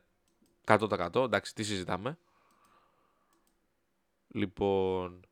[0.65, 1.25] 100%.
[1.25, 2.19] Εντάξει, τι συζητάμε.
[4.29, 5.27] Λοιπόν,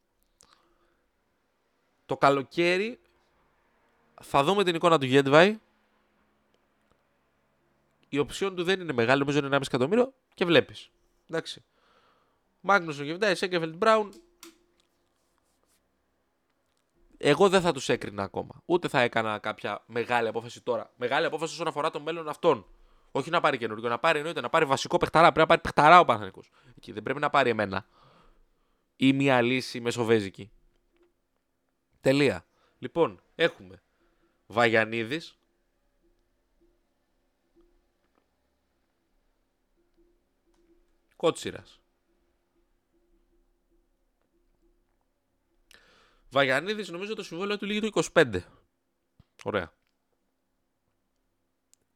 [2.07, 3.01] το καλοκαίρι
[4.23, 5.61] θα δούμε την εικόνα του Γέντβαϊ
[8.15, 10.91] η οψιόν του δεν είναι μεγάλη, νομίζω είναι 1,5 εκατομμύριο και βλέπεις.
[11.29, 11.65] Εντάξει.
[12.67, 14.13] Μάγνουσον Γεβδάη, Σέγκεφελτ Μπράουν.
[17.17, 18.63] Εγώ δεν θα τους έκρινα ακόμα.
[18.65, 20.93] Ούτε θα έκανα κάποια μεγάλη απόφαση τώρα.
[20.97, 22.67] Μεγάλη απόφαση όσον αφορά το μέλλον αυτών.
[23.11, 25.25] Όχι να πάρει καινούργιο, να πάρει εννοείται, να πάρει βασικό παιχταρά.
[25.25, 26.43] Πρέπει να πάρει παιχταρά ο Παναθανικό.
[26.77, 27.87] Εκεί δεν πρέπει να πάρει εμένα.
[28.97, 30.51] Ή μια λύση μεσοβέζικη.
[32.01, 32.47] Τελεία.
[32.79, 33.83] Λοιπόν, έχουμε
[34.47, 35.39] Βαγιανίδης,
[41.17, 41.84] Κότσιρας.
[46.35, 48.41] Βαγιανίδης νομίζω το συμβόλαιο του λύγει το 25.
[49.43, 49.73] Ωραία.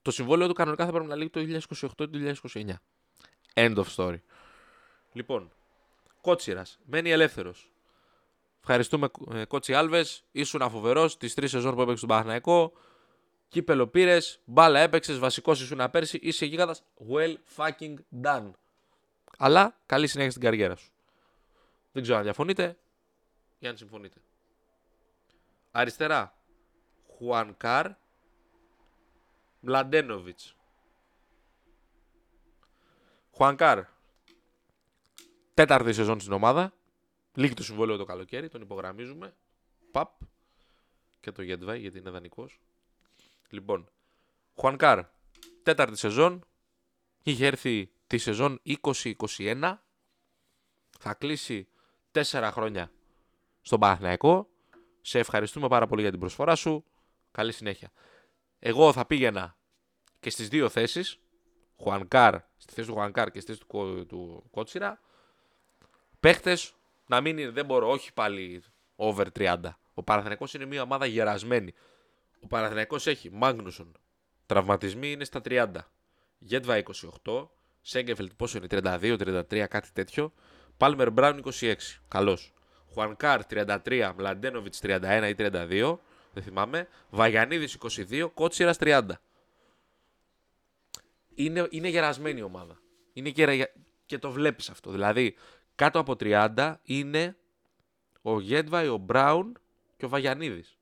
[0.02, 2.72] Το συμβόλαιο του κανονικά θα πρέπει να λύγει το 2028 ή το 2029.
[3.54, 4.20] End of story.
[5.12, 5.52] Λοιπόν,
[6.20, 6.78] Κότσιρας.
[6.84, 7.72] Μένει ελεύθερος.
[8.60, 10.24] Ευχαριστούμε ε, Κότσι Άλβες.
[10.32, 12.72] Ήσουν αφοβερός τις τρεις σεζόν που έπαιξε στον Παναγιακό.
[13.48, 16.18] Κύπελο πήρες, μπάλα έπαιξες, βασικός ήσουν πέρσι.
[16.22, 16.82] Είσαι γίγαντας.
[17.10, 18.50] Well fucking done.
[19.38, 20.92] Αλλά καλή συνέχεια στην καριέρα σου.
[21.92, 22.76] Δεν ξέρω αν διαφωνείτε
[23.58, 24.20] ή αν συμφωνείτε.
[25.70, 26.38] Αριστερά.
[27.16, 27.90] Χουανκάρ
[29.60, 30.56] Μλαντένοβιτς.
[33.30, 33.84] Χουανκάρ.
[35.54, 36.72] Τέταρτη σεζόν στην ομάδα.
[37.34, 38.48] Λύγει το συμβόλαιο το καλοκαίρι.
[38.48, 39.36] Τον υπογραμμίζουμε.
[39.90, 40.20] Παπ.
[41.20, 42.60] Και το Γέντβαϊ γιατί είναι δανεικός.
[43.48, 43.90] Λοιπόν.
[44.54, 45.04] Χουανκάρ.
[45.62, 46.46] Τέταρτη σεζόν.
[47.22, 49.78] Είχε έρθει τη σεζόν 2021
[50.98, 51.68] θα κλείσει
[52.12, 52.92] 4 χρόνια
[53.60, 54.48] στον Παναθηναϊκό.
[55.08, 56.84] Σε ευχαριστούμε πάρα πολύ για την προσφορά σου.
[57.30, 57.90] Καλή συνέχεια.
[58.58, 59.56] Εγώ θα πήγαινα
[60.20, 61.18] και στις δύο θέσεις,
[61.76, 65.00] Χουανκάρ, στη θέση του Χουανκάρ και στη θέση του, του Κότσιρα,
[66.20, 66.74] παίχτες
[67.06, 68.62] να μην είναι, δεν μπορώ, όχι πάλι
[68.96, 69.56] over 30.
[69.94, 71.74] Ο Παναθηναϊκός είναι μια ομάδα γερασμένη.
[72.40, 73.92] Ο Παναθηναϊκός έχει Μάγνουσον,
[74.46, 75.66] τραυματισμοί είναι στα 30.
[76.38, 76.82] Γεντβάι
[77.24, 77.48] 28,
[77.80, 80.32] Σένκεφελντ πόσο είναι, 32, 33, κάτι τέτοιο.
[80.76, 81.74] Πάλμερ Μπράουν 26.
[82.08, 82.52] Καλός.
[82.98, 85.98] Χουανκάρ 33, Μλαντένοβιτς 31 ή 32,
[86.32, 86.88] δεν θυμάμαι.
[87.10, 89.02] Βαγιανίδης 22, Κότσιρας 30.
[91.34, 92.80] Είναι, είναι γερασμένη η ομάδα.
[93.12, 93.70] Είναι και,
[94.06, 94.90] και το βλέπεις αυτό.
[94.90, 95.36] Δηλαδή,
[95.74, 97.36] κάτω από 30 είναι
[98.22, 99.58] ο Γέντβαϊ, ο Μπράουν
[99.96, 100.78] και ο Βαγιανίδης.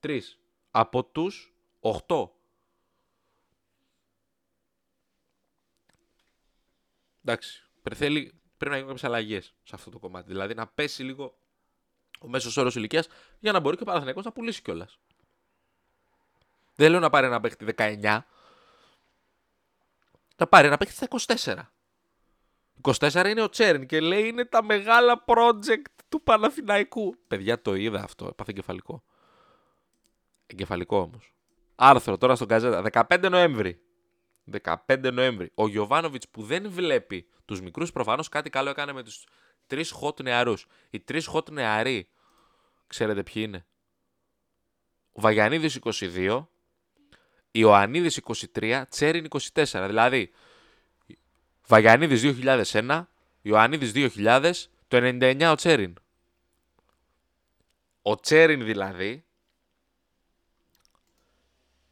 [0.00, 0.38] Τρεις.
[0.70, 2.30] Από τους 8.
[7.24, 7.64] Εντάξει.
[7.94, 10.28] Θέλει, πρέπει να γίνουν κάποιες αλλαγές σε αυτό το κομμάτι.
[10.28, 11.38] Δηλαδή να πέσει λίγο
[12.20, 14.98] ο μέσος όρος ηλικίας για να μπορεί και ο Παναθηναϊκός να πουλήσει κιόλας.
[16.74, 18.18] Δεν λέω να πάρει ένα παίχτη 19.
[20.36, 21.56] Να πάρει ένα παίχτη στα 24.
[22.82, 27.16] 24 είναι ο Τσέρν και λέει είναι τα μεγάλα project του Παναθηναϊκού.
[27.26, 29.02] Παιδιά το είδα αυτό, έπαθε εγκεφαλικό.
[30.46, 31.34] Εγκεφαλικό όμως.
[31.74, 33.06] Άρθρο τώρα στον Καζέτα.
[33.08, 33.80] 15 Νοέμβρη.
[34.64, 35.50] 15 Νοέμβρη.
[35.54, 39.26] Ο Γιωβάνοβιτς που δεν βλέπει τους μικρούς, προφανώς κάτι καλό έκανε με τους
[39.66, 40.66] τρεις hot νεαρούς.
[40.90, 42.08] Οι τρεις hot νεαροί,
[42.86, 43.66] ξέρετε ποιοι είναι;
[45.12, 46.48] Ο Βαγιανίδης 22,
[47.50, 49.86] Ιωαννίδης 23, Τσέριν 24.
[49.86, 50.30] Δηλαδή,
[51.66, 53.08] Βαγιανίδης 2001,
[53.42, 55.94] Ιωαννίδης 2000, το 99 ο Τσέριν.
[58.02, 59.24] Ο Τσέριν δηλαδή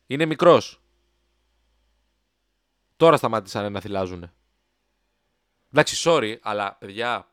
[0.06, 0.80] είναι μικρός.
[2.98, 4.30] Τώρα σταμάτησαν να θυλάζουν.
[5.72, 7.30] Εντάξει, sorry, αλλά παιδιά.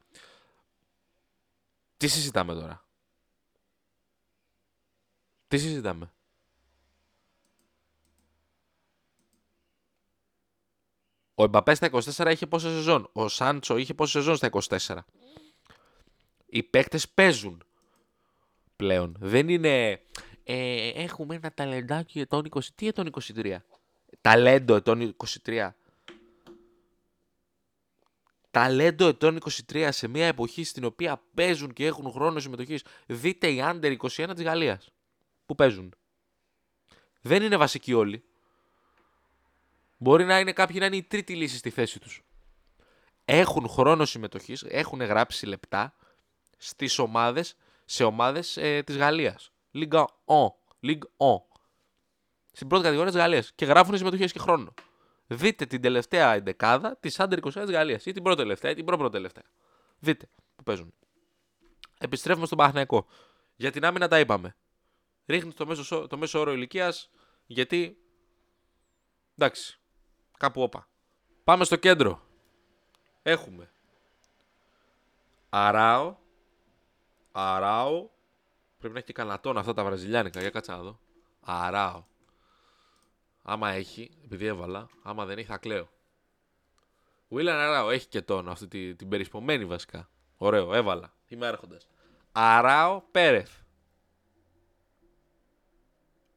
[1.97, 2.86] Τι συζητάμε τώρα;
[5.47, 6.13] Τι συζητάμε;
[11.36, 14.49] Ο Εμπαπέ στα 24 είχε πόσα σεζόν; Ο Σάντσο είχε πόσα σεζόν στα
[14.86, 14.97] 24.
[16.45, 17.63] Οι παίκτες παίζουν
[18.75, 19.15] πλέον.
[19.19, 20.01] Δεν είναι.
[20.43, 22.60] Ε, έχουμε ένα ταλεντάκι ετών 20.
[22.75, 23.58] Τι ετών 23
[24.21, 25.69] ταλέντο ετών 23.
[28.51, 29.38] Ταλέντο ετών
[29.71, 32.84] 23 σε μια εποχή στην οποία παίζουν και έχουν χρόνο συμμετοχής.
[33.06, 34.89] Δείτε οι under 21 της Γαλλίας.
[35.45, 35.93] Που παίζουν.
[37.21, 38.23] Δεν είναι βασικοί όλοι.
[39.97, 42.23] Μπορεί να είναι κάποιοι να είναι η τρίτη λύση στη θέση τους.
[43.25, 45.95] Έχουν χρόνο συμμετοχής, έχουν γράψει λεπτά
[46.58, 49.51] στις ομάδες, σε ομάδες ε, της Γαλλίας.
[49.73, 50.06] Ligue 1.
[50.82, 51.55] Ligue 1
[52.56, 54.74] στην πρώτη κατηγορία της Γαλλίας και γράφουν συμμετοχές και χρόνο.
[55.28, 58.06] Δείτε την τελευταία εντεκάδα της Άντερ 20 της Γαλλίας.
[58.06, 59.44] Ή την πρώτη τελευταία ή την πρώτη τελευταία.
[60.00, 60.94] Δείτε που παίζουν.
[62.00, 63.06] Επιστρέφουμε στον Παναθηναϊκό.
[63.56, 64.56] Για την άμυνα τα είπαμε.
[65.26, 67.10] Ρίχνει το μέσο, το μέσο όρο ηλικίας
[67.46, 67.98] γιατί.
[69.38, 69.80] Εντάξει.
[70.38, 70.88] Κάπου όπα.
[71.44, 72.28] Πάμε στο κέντρο.
[73.22, 73.72] Έχουμε.
[75.50, 76.15] Αράο.
[77.32, 78.10] Αράο.
[78.78, 80.39] Πρέπει να έχει και κανατόν αυτά τα βραζιλιάνικα.
[80.39, 81.00] Για κάτσα να δω.
[81.41, 82.04] Αράο.
[83.48, 85.90] Άμα έχει, επειδή έβαλα, άμα δεν έχει θα κλαίω.
[87.28, 90.10] Βίλαν Αράο έχει και τόνο, αυτή την, την περισπομένη βασικά.
[90.38, 91.14] Ωραίο, έβαλα.
[91.28, 91.88] Είμαι έρχοντας.
[92.32, 93.52] Αράο Πέρεθ.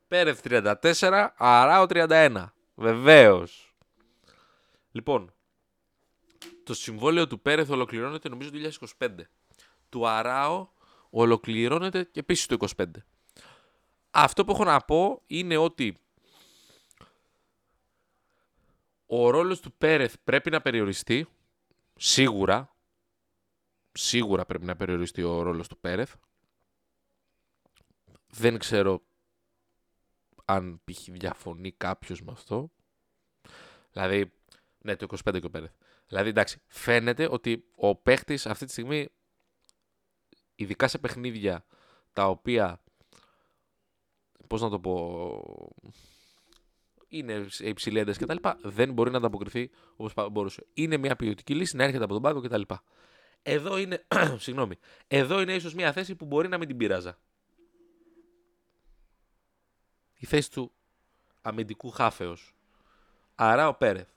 [0.09, 2.45] Πέρεθ 34, Αράο 31.
[2.75, 3.75] Βεβαίως.
[4.91, 5.33] Λοιπόν,
[6.65, 8.59] το συμβόλαιο του Πέρεθ ολοκληρώνεται νομίζω το
[8.99, 9.09] 2025.
[9.89, 10.69] Του Αράο
[11.11, 12.85] ολοκληρώνεται και επίσης το 2025.
[14.11, 15.99] Αυτό που έχω να πω είναι ότι
[19.11, 21.29] ο ρόλος του Πέρεθ πρέπει να περιοριστεί.
[21.97, 22.77] Σίγουρα.
[23.93, 26.15] Σίγουρα πρέπει να περιοριστεί ο ρόλος του Πέρεθ.
[28.31, 29.03] Δεν ξέρω
[30.45, 31.05] αν π.χ.
[31.11, 32.71] διαφωνεί κάποιος με αυτό.
[33.93, 34.33] Δηλαδή,
[34.79, 35.73] ναι, το 25 και ο Πέρεθ.
[36.09, 39.09] Δηλαδή, εντάξει, φαίνεται ότι ο παίχτης αυτή τη στιγμή,
[40.55, 41.65] ειδικά σε παιχνίδια
[42.13, 42.83] τα οποία.
[44.47, 45.75] Πώς να το πω
[47.09, 48.49] είναι υψηλή ένταση κτλ.
[48.63, 50.67] Δεν μπορεί να ανταποκριθεί όπως μπορούσε.
[50.75, 52.63] Είναι μια ποιοτική λύση να έρχεται από τον πάγκο κτλ.
[53.43, 54.07] Εδώ είναι,
[54.45, 54.75] συγγνώμη,
[55.09, 57.19] εδώ είναι ίσως μια θέση που μπορεί να μην την πειράζα.
[60.19, 60.73] Η θέση του
[61.43, 62.55] αμυντικού χάφεως.
[63.35, 64.09] Αράο Πέρεθ.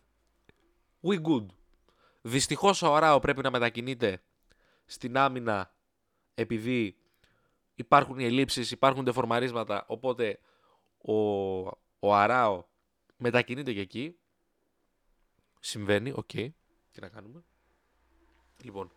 [1.02, 1.46] We good.
[2.22, 4.22] Δυστυχώς ο Αράο πρέπει να μετακινείται
[4.86, 5.74] στην άμυνα
[6.34, 6.96] επειδή
[7.76, 10.40] υπάρχουν οι ελλείψεις, υπάρχουν ντεφορμαρίσματα, οπότε
[10.98, 11.14] ο,
[12.00, 12.64] ο Αράο
[13.22, 14.16] μετακινείται και εκεί.
[15.60, 16.30] Συμβαίνει, OK.
[16.34, 16.50] Okay.
[16.92, 17.44] Τι να κάνουμε.
[18.62, 18.92] Λοιπόν.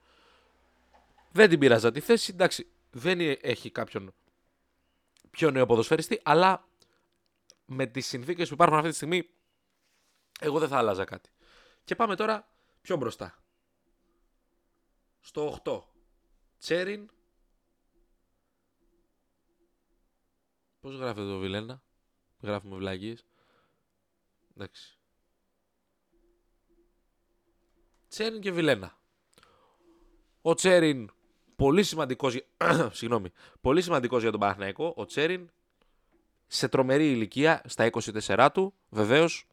[1.32, 2.32] Δεν την πείραζα τη θέση.
[2.32, 4.14] Εντάξει, δεν έχει κάποιον
[5.30, 6.68] πιο νέο ποδοσφαιριστή, αλλά
[7.66, 9.30] με τις συνθήκες που υπάρχουν αυτή τη στιγμή,
[10.40, 11.30] εγώ δεν θα άλλαζα κάτι.
[11.84, 12.48] Και πάμε τώρα
[12.80, 13.42] πιο μπροστά.
[15.20, 15.82] Στο 8.
[16.58, 17.10] Τσέριν.
[20.80, 21.82] Πώς γράφεται το Βιλένα;
[22.40, 23.24] Γράφουμε βλαγίες.
[24.56, 24.98] Εντάξει.
[28.08, 28.98] Τσέριν και Βιλένα.
[30.42, 31.10] Ο Τσέριν
[31.56, 32.40] Πολύ σημαντικός
[32.98, 33.28] συγγνώμη,
[33.60, 35.50] πολύ σημαντικός για τον Παναθηναϊκό, ο Τσέριν,
[36.46, 37.90] σε τρομερή ηλικία, στα
[38.26, 39.48] 24 του, βεβαίως,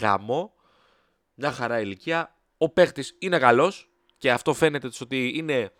[0.00, 0.54] γαμώ,
[1.34, 2.36] μια χαρά ηλικία.
[2.58, 5.72] Ο παίχτης είναι καλός και αυτό φαίνεται ότι είναι.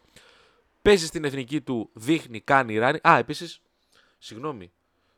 [0.83, 2.99] Παίζει στην εθνική του, δείχνει, κάνει, ράνει.
[3.09, 3.63] Α, επίσης,
[4.19, 4.73] συγγνώμη,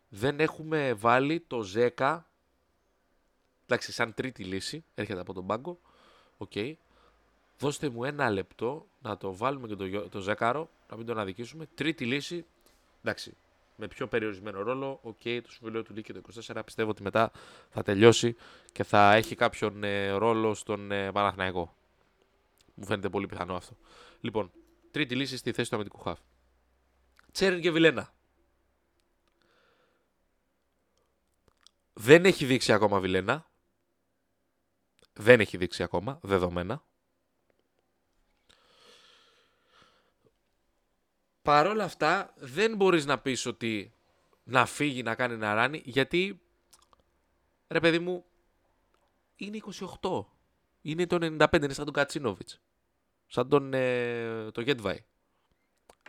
[0.09, 2.30] δεν έχουμε βάλει το Ζέκα.
[3.71, 5.81] Εντάξει, σαν τρίτη λύση, έρχεται από τον πάγκο.
[6.37, 6.51] OK.
[6.55, 6.75] Okay.
[7.59, 11.69] Δώστε μου ένα λεπτό να το βάλουμε και το, το Ζέκαρο, να μην τον αδικήσουμε.
[11.75, 12.47] Τρίτη λύση.
[13.03, 13.37] Εντάξει,
[13.77, 14.99] με πιο περιορισμένο ρόλο.
[15.03, 17.31] OK, okay, το συμβόλαιό του λήγει το 24 πιστεύω ότι μετά
[17.71, 18.37] θα τελειώσει
[18.73, 21.75] και θα έχει κάποιον ε, ρόλο στον ε, Παναθηναϊκό.
[22.75, 23.77] Μου φαίνεται πολύ πιθανό αυτό.
[24.21, 24.51] Λοιπόν,
[24.91, 26.19] τρίτη λύση στη θέση του αμυντικού χαφ.
[27.33, 28.15] Τσέριν και Βιλένα.
[31.93, 33.50] Δεν έχει δείξει ακόμα Βιλένα.
[35.13, 36.85] Δεν έχει δείξει ακόμα, δεδομένα.
[41.43, 43.95] Παρ' όλα αυτά δεν μπορείς να πεις ότι
[44.45, 46.41] να φύγει να κάνει, να ράνει γιατί
[47.69, 48.25] ρε παιδί μου
[49.37, 49.59] είναι
[50.01, 50.25] 28.
[50.81, 52.61] Είναι το 95, είναι σαν τον Γκατσίνοβιτς.
[53.27, 55.05] Σαν τον ε, το Γεντβάι.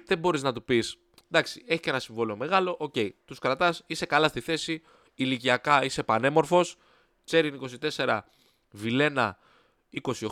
[0.06, 0.98] Δεν μπορείς να του πεις
[1.32, 4.82] εντάξει έχει και ένα συμβόλαιο μεγάλο, OK, okay, τους κρατάς, είσαι καλά στη θέση,
[5.14, 6.78] ηλικιακά είσαι πανέμορφος,
[7.24, 7.60] Τσέριν
[7.96, 8.20] 24,
[8.72, 9.38] Βιλένα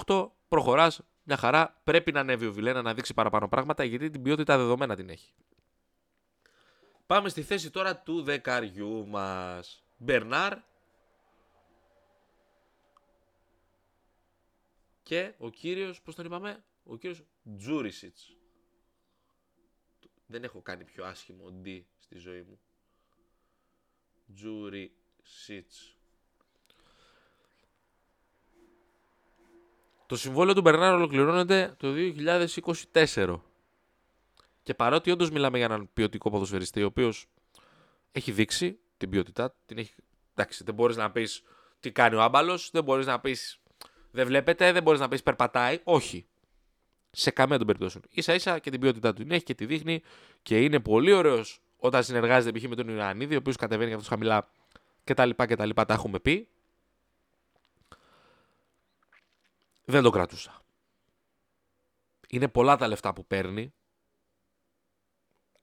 [0.06, 1.82] 28, προχωράς, μια χαρά.
[1.84, 5.34] Πρέπει να ανέβει ο Βιλένα να δείξει παραπάνω πράγματα γιατί την ποιότητα δεδομένα την έχει.
[7.06, 9.84] Πάμε στη θέση τώρα του δεκαριού μας.
[9.98, 10.58] Μπερνάρ
[15.04, 17.24] και ο κύριος, πώς τον είπαμε, ο κύριος
[17.58, 18.36] Τζούρισιτς.
[20.26, 22.60] Δεν έχω κάνει πιο άσχημο D στη ζωή μου.
[24.36, 25.99] Τζούρισιτς.
[30.10, 31.88] Το συμβόλαιο του Μπερνάρ ολοκληρώνεται το
[32.94, 33.40] 2024.
[34.64, 37.26] Και παρότι όντως μιλάμε για έναν ποιοτικό ποδοσφαιριστή, ο οποίος
[38.12, 39.94] έχει δείξει την ποιότητά την έχει...
[40.36, 41.44] Εντάξει, δεν μπορείς να πεις
[41.80, 43.60] τι κάνει ο άμπαλος, δεν μπορείς να πεις
[44.12, 45.80] δεν βλέπετε, δεν μπορείς να πεις περπατάει.
[45.84, 46.26] Όχι.
[47.12, 48.04] Σε καμία των περιπτώσεων.
[48.16, 50.02] σα ίσα και την ποιότητά του την έχει και τη δείχνει
[50.42, 52.68] και είναι πολύ ωραίος όταν συνεργάζεται π.χ.
[52.68, 54.50] με τον Ιωαννίδη, ο οποίος κατεβαίνει αυτό χαμηλά
[55.04, 55.30] κτλ.
[55.74, 56.48] Τα έχουμε πει.
[59.90, 60.62] Δεν το κρατούσα.
[62.28, 63.74] Είναι πολλά τα λεφτά που παίρνει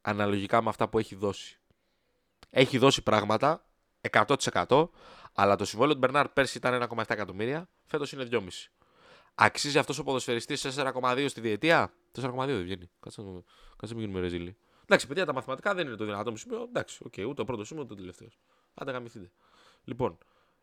[0.00, 1.60] αναλογικά με αυτά που έχει δώσει.
[2.50, 3.66] Έχει δώσει πράγματα
[4.10, 4.88] 100%
[5.32, 8.48] αλλά το συμβόλαιο του Μπερνάρ πέρσι ήταν 1,7 εκατομμύρια, φέτος είναι 2,5.
[9.34, 12.90] Αξίζει αυτός ο ποδοσφαιριστής 4,2 στη διετία; 4,2 δεν βγαίνει.
[13.00, 13.42] Κάτσε να,
[13.76, 14.56] κάτσε να γίνουμε ρεζίλι.
[14.82, 16.62] Εντάξει, παιδιά, τα μαθηματικά δεν είναι το δυνατό μου σημείο.
[16.62, 18.38] Εντάξει, OK, okay, ούτε ο πρώτος είμαι ούτε ο τελευταίος.
[18.74, 19.30] Άντε γαμηθείτε.
[19.84, 20.18] Λοιπόν,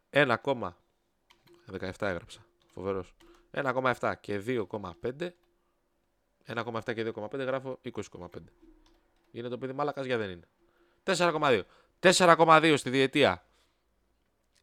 [0.10, 2.46] 1,17 έγραψα.
[2.74, 3.14] Φοβερός.
[3.54, 5.30] 1,7 και 2,5.
[6.46, 8.28] 1,7 και 2,5 γράφω 20,5.
[9.32, 10.48] Είναι το παιδί μάλακας για δεν είναι.
[11.04, 11.62] 4,2.
[12.00, 13.46] 4,2 στη διετία.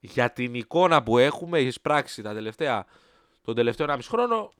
[0.00, 2.86] Για την εικόνα που έχουμε εισπράξει τα τελευταία,
[3.42, 4.52] τον τελευταίο 1,5 χρόνο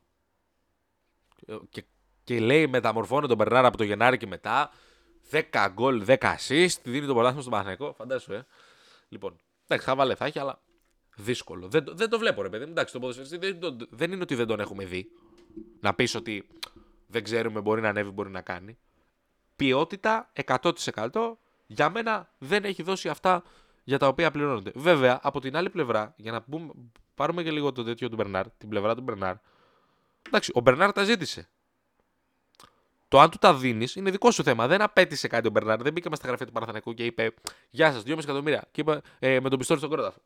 [1.69, 1.85] και,
[2.25, 4.71] και λέει μεταμορφώνει τον Μπερνάρα από το Γενάρη και μετά
[5.31, 7.93] 10 γκολ, 10 assist, δίνει το πρωτάθλημα στον Παναγενικό.
[7.93, 8.47] Φαντάσου, ε.
[9.09, 10.61] Λοιπόν, εντάξει, θα βάλε, θα έχει, αλλά
[11.21, 11.69] δύσκολο.
[11.69, 12.71] Δεν, δεν το βλέπω, ρε παιδί μου.
[12.71, 15.11] Εντάξει, το ποδοσφαιριστή δεν, δεν είναι ότι δεν τον έχουμε δει.
[15.81, 16.49] Να πεις ότι
[17.07, 18.79] δεν ξέρουμε, μπορεί να ανέβει, μπορεί να κάνει.
[19.57, 21.33] Ποιότητα 100%
[21.67, 23.43] για μένα δεν έχει δώσει αυτά
[23.85, 24.73] για τα οποία πληρώνονται.
[24.75, 26.73] Βέβαια, από την άλλη πλευρά, για να πούμε,
[27.15, 29.35] πάρουμε και λίγο το τέτοιο του Μπερνάρ, την πλευρά του Μπερνάρ.
[30.27, 31.49] Εντάξει, ο Μπερνάρ τα ζήτησε.
[33.09, 34.67] Το αν του τα δίνεις είναι δικό σου θέμα.
[34.67, 35.83] Δεν απέτησε κάτι ο Μπερνάρ.
[35.83, 37.35] Δεν μπήκε με στα γραφεία του Παναθανικού και είπε
[37.71, 38.69] Γεια σας, 2,5 εκατομμύρια.
[38.71, 40.21] Και είπε ε, με τον πιστόλι στον κρόταφο.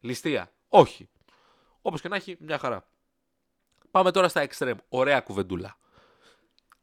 [0.00, 0.52] Ληστεία.
[0.68, 1.08] Όχι.
[1.82, 2.88] Όπως και να έχει, μια χαρά.
[3.90, 4.74] Πάμε τώρα στα extreme.
[4.88, 5.76] Ωραία κουβεντούλα.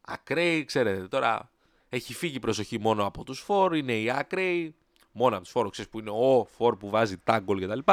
[0.01, 1.51] Ακραίοι, ξέρετε, τώρα
[1.89, 3.75] έχει φύγει η προσοχή μόνο από τους φόρ.
[3.75, 4.75] Είναι οι άκραιοι.
[5.11, 7.91] Μόνο από τους φόρ, ξέρεις που είναι ο φόρ που βάζει τάγκολ κτλ.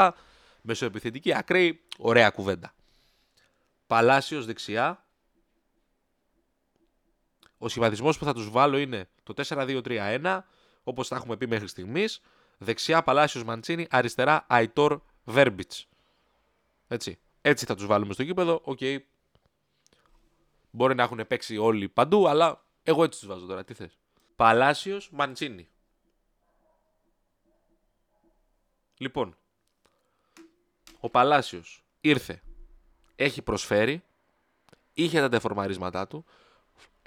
[0.62, 1.80] Μεσοεπιθετική, ακραίοι.
[1.98, 2.74] Ωραία κουβέντα.
[3.87, 5.04] Παλάσιος δεξιά.
[7.58, 10.40] Ο σχηματισμός που θα τους βάλω είναι το 4-2-3-1,
[10.82, 12.20] όπως τα έχουμε πει μέχρι στιγμής.
[12.58, 15.72] Δεξιά Παλάσιος Μαντσίνη, αριστερά Αϊτόρ Βέρμπιτς.
[16.88, 17.18] Έτσι.
[17.40, 18.61] Έτσι θα τους βάλουμε στο γήπεδο.
[18.64, 18.79] OK.
[18.80, 18.98] Okay.
[20.70, 23.64] Μπορεί να έχουν παίξει όλοι παντού, αλλά εγώ έτσι τους βάζω τώρα.
[23.64, 23.98] Τι θες;
[24.37, 25.68] Παλάσιος Μαντσίνη.
[28.96, 29.37] Λοιπόν,
[31.00, 32.42] ο Παλάσιος ήρθε.
[33.16, 34.02] Έχει προσφέρει.
[34.92, 36.24] Είχε τα τεφορμαρίσματά του.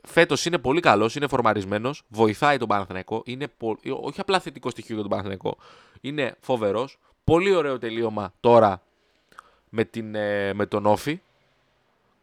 [0.04, 3.22] Φέτος είναι πολύ καλός, είναι φορμαρισμένος, βοηθάει τον Παναθηναϊκό.
[3.26, 3.78] Είναι πο...
[4.02, 5.58] όχι απλά θετικό στοιχείο για τον Παναθηναϊκό.
[6.02, 6.98] Είναι φοβερός.
[7.26, 8.82] Πολύ ωραίο τελείωμα τώρα
[9.70, 11.22] με, την, ε, με τον Όφη.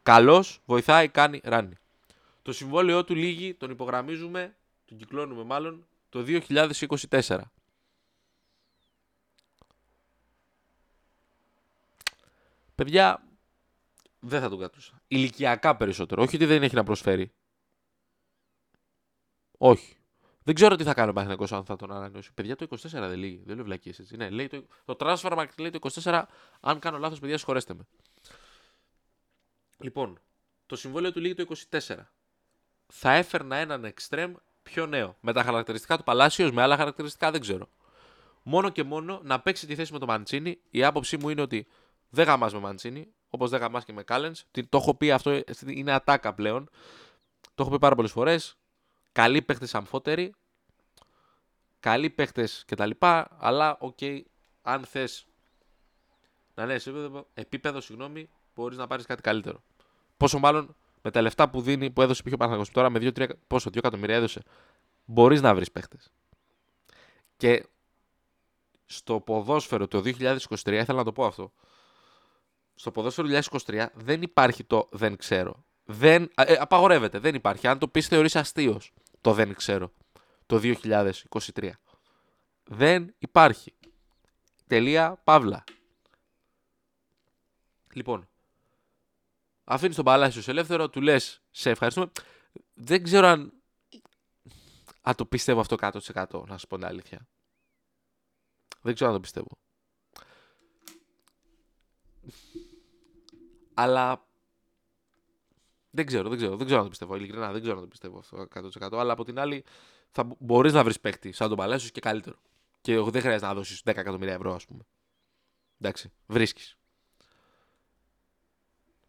[0.03, 1.77] Καλός, βοηθάει, κάνει ράνι.
[2.43, 7.41] Το συμβόλαιό του λύγει, τον υπογραμμίζουμε, τον κυκλώνουμε μάλλον, το 2024.
[12.75, 13.23] Παιδιά,
[14.21, 15.03] δεν θα τον κατούσα.
[15.09, 16.23] Ηλικιακά περισσότερο.
[16.23, 17.33] Όχι ότι δεν έχει να προσφέρει.
[19.59, 19.97] Όχι.
[20.45, 22.33] Δεν ξέρω τι θα κάνει ο Παναθηναϊκός αν θα τον ανανεώσει.
[22.35, 23.43] Παιδιά το 24 δεν λύγει.
[23.47, 24.17] Δεν λέω βλακίες έτσι.
[24.17, 26.23] Ναι, λέει το, το transfer market λέει το 24.
[26.61, 27.87] Αν κάνω λάθος παιδιά συγχωρέστε με.
[29.79, 30.19] Λοιπόν,
[30.67, 31.97] το συμβόλαιό του λήγει το 24.
[32.87, 35.17] Θα έφερνα έναν εξτρέμ πιο νέο.
[35.21, 37.69] Με τα χαρακτηριστικά του Παλάσιος, με άλλα χαρακτηριστικά δεν ξέρω.
[38.43, 40.61] Μόνο και μόνο να παίξει τη θέση με το Μαντσίνη.
[40.71, 41.67] Η άποψή μου είναι ότι
[42.09, 44.45] δεν γαμάς με Μαντσίνη, όπως δεν γαμάς και με Κάλενς.
[44.69, 46.71] Το έχω πει αυτό, είναι ατάκα πλέον.
[47.55, 48.57] Το έχω πει πάρα πολλές φορές.
[49.13, 50.35] Καλοί παίχτες αμφότεροι.
[51.81, 52.91] Καλοί παίχτες κτλ.
[53.39, 54.23] Αλλά, OK, okay,
[54.63, 55.27] αν θες
[56.55, 59.63] να είναι επίπεδο, επίπεδο συγγνώμη, μπορείς να πάρεις κάτι καλύτερο.
[60.17, 63.71] Πόσο μάλλον με τα λεφτά που δίνει, που έδωσε πιο Παναγιώ τώρα με 2-3, πόσο,
[63.71, 64.43] 2 εκατομμύρια έδωσε.
[65.05, 66.13] Μπορείς να βρεις παίχτες.
[67.37, 67.67] Και
[68.87, 71.53] στο ποδόσφαιρο το 2023, ήθελα να το πω αυτό.
[72.75, 73.29] Στο ποδόσφαιρο
[73.67, 75.65] 2023 δεν υπάρχει το δεν ξέρω.
[75.85, 77.67] Δεν, ε, απαγορεύεται, δεν υπάρχει.
[77.67, 78.93] Αν το πεις, θεωρείς αστείος
[79.23, 79.93] το δεν ξέρω
[80.47, 81.71] το 2023.
[82.65, 83.75] Δεν υπάρχει.
[84.67, 85.65] Τελεία, παύλα.
[87.93, 88.29] Λοιπόν,
[89.65, 92.11] αφήνεις τον Παλάσιο ελεύθερο, του λες σε ευχαριστούμε.
[92.75, 93.53] Δεν ξέρω αν.
[95.01, 97.29] Αν το πιστεύω αυτό 100% να σου πω την αλήθεια.
[98.81, 99.59] Δεν ξέρω αν το πιστεύω.
[103.75, 104.31] Αλλά.
[105.95, 107.17] Δεν ξέρω, δεν ξέρω, δεν ξέρω αν το πιστεύω.
[107.17, 108.99] Ειλικρινά δεν ξέρω αν το πιστεύω αυτό 100%.
[108.99, 109.65] Αλλά από την άλλη
[110.11, 112.37] θα μπορείς να βρεις παίχτη σαν τον Παλάσιο και καλύτερο.
[112.81, 114.83] Και δεν χρειάζεται να δώσεις 10 εκατομμύρια ευρώ, ας πούμε.
[115.81, 116.77] Εντάξει, βρίσκεις.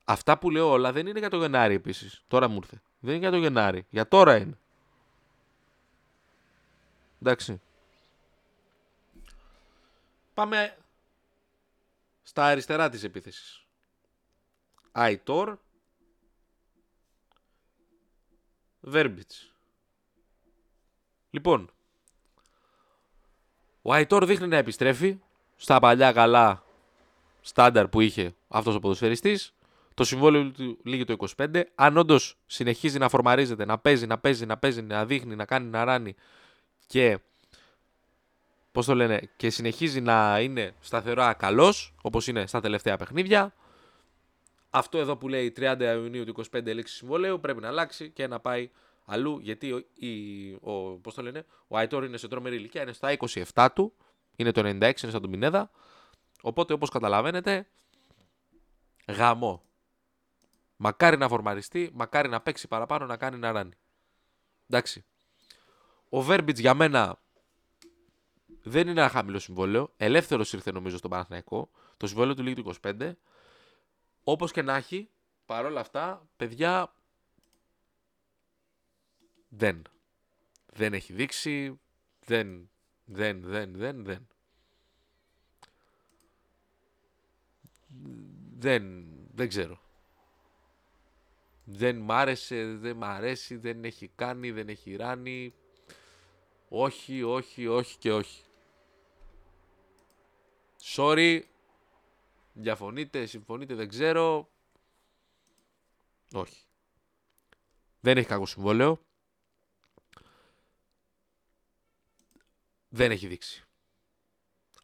[0.05, 2.23] Αυτά που λέω όλα δεν είναι για το Γενάρη επίσης.
[2.27, 2.81] Τώρα μου ήρθε.
[2.99, 3.85] Δεν είναι για το Γενάρη.
[3.89, 4.57] Για τώρα είναι.
[7.21, 7.61] Εντάξει.
[10.33, 10.77] Πάμε
[12.23, 13.65] στα αριστερά της επίθεσης.
[14.91, 15.57] Αϊτόρ.
[18.85, 19.53] Βέρμπιτς.
[21.29, 21.71] Λοιπόν.
[23.81, 25.19] Ο Αϊτόρ δείχνει να επιστρέφει
[25.55, 26.63] στα παλιά καλά
[27.41, 29.53] στάνταρ που είχε αυτός ο ποδοσφαιριστής.
[29.93, 31.63] Το συμβόλαιο του λύγει το 25.
[31.75, 35.67] Αν όντως συνεχίζει να φορμαρίζεται, να παίζει, να παίζει, να παίζει, να δείχνει, να κάνει,
[35.67, 36.15] να ράνει
[36.87, 37.19] και.
[38.71, 43.53] Πώς το λένε, και συνεχίζει να είναι σταθερά καλός, όπως είναι στα τελευταία παιχνίδια.
[44.75, 48.39] Αυτό εδώ που λέει 30 Ιουνίου του 25 λήξη συμβολέου πρέπει να αλλάξει και να
[48.39, 48.69] πάει
[49.05, 49.39] αλλού.
[49.39, 49.81] Γιατί ο,
[50.71, 53.17] ο, πώς το λένε, ο Αϊτόρ είναι σε τρομερή ηλικία, είναι στα
[53.53, 53.93] 27 του,
[54.36, 55.71] είναι το 96, είναι σαν τον Πινέδα.
[56.41, 57.67] Οπότε όπως καταλαβαίνετε,
[59.07, 59.63] γαμό.
[60.75, 63.73] Μακάρι να φορμαριστεί, μακάρι να παίξει παραπάνω, να κάνει να ράνει.
[64.67, 65.05] Εντάξει.
[66.09, 67.19] Ο Βέρμπιτς για μένα
[68.63, 69.93] δεν είναι ένα χαμηλό συμβόλαιο.
[69.97, 71.69] Ελεύθερος ήρθε νομίζω στον Παναθηναϊκό.
[71.97, 73.12] Το συμβόλαιο του λύγει του 25.
[74.23, 75.09] Όπως και να έχει,
[75.45, 76.93] παρόλα αυτά, παιδιά.
[79.49, 79.81] Δεν.
[80.65, 81.79] Δεν έχει δείξει.
[82.25, 82.69] Δεν.
[83.05, 84.27] Δεν, δεν, δεν, δεν.
[88.57, 89.81] Δεν, δεν ξέρω.
[91.63, 95.53] Δεν μ' άρεσε, δεν μ' αρέσει, δεν έχει κάνει, δεν έχει ράνει.
[96.69, 98.43] Όχι, όχι, όχι και όχι.
[100.81, 101.41] Sorry.
[102.53, 104.51] Διαφωνείτε, συμφωνείτε, δεν ξέρω.
[106.33, 106.65] Όχι.
[107.99, 109.05] Δεν έχει κακό συμβόλαιο.
[112.89, 113.63] Δεν έχει δείξει.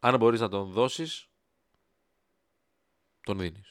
[0.00, 1.28] Αν μπορείς να τον δώσεις,
[3.20, 3.70] τον δίνεις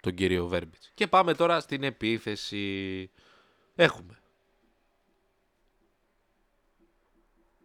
[0.00, 0.90] τον κύριο Βέρμπιτς.
[0.94, 3.10] Και πάμε τώρα στην επίθεση.
[3.74, 4.18] Έχουμε.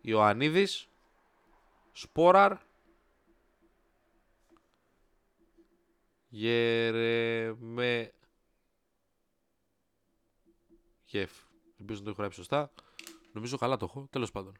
[0.02, 0.88] Ιωαννίδης,
[1.92, 2.58] Σπόραρ,
[6.36, 8.14] Γερεμε...
[11.04, 11.32] Γεφ.
[11.78, 12.72] Ελπίζω να το έχω γράψει σωστά.
[13.32, 14.08] Νομίζω καλά το έχω.
[14.10, 14.58] Τέλος πάντων.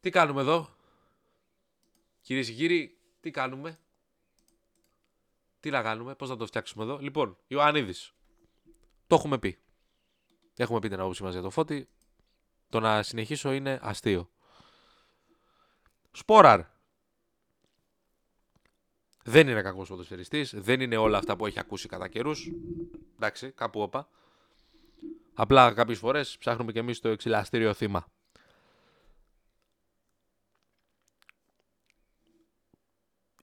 [0.00, 0.68] Τι κάνουμε εδώ;
[2.20, 3.78] Κυρίες και κύριοι, τι κάνουμε;
[5.60, 7.94] Τι να κάνουμε, πώς να το φτιάξουμε εδώ; Λοιπόν, Ιωαννίδη.
[9.06, 9.58] Το έχουμε πει.
[10.56, 11.88] Έχουμε πει την άποψή μας για το φώτι.
[12.68, 14.30] Το να συνεχίσω είναι αστείο.
[16.12, 16.78] Σπόραρ.
[19.24, 20.54] Δεν είναι κακός ποδοσφαιριστής.
[20.56, 22.50] Δεν είναι όλα αυτά που έχει ακούσει κατά καιρούς.
[23.14, 24.08] Εντάξει, κάπου όπα.
[25.34, 28.06] Απλά κάποιες φορές ψάχνουμε και εμείς το εξηλαστήριο θύμα.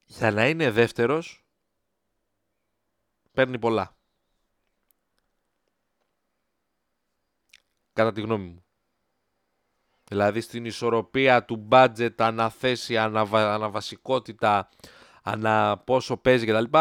[0.05, 1.45] Για να είναι δεύτερος
[3.33, 3.95] παίρνει πολλά.
[7.93, 8.65] Κατά τη γνώμη μου.
[10.03, 13.53] Δηλαδή στην ισορροπία του budget, αναθέσει, αναβα...
[13.53, 14.69] αναβασικότητα,
[15.27, 16.77] ανα πόσο παίζει κτλ.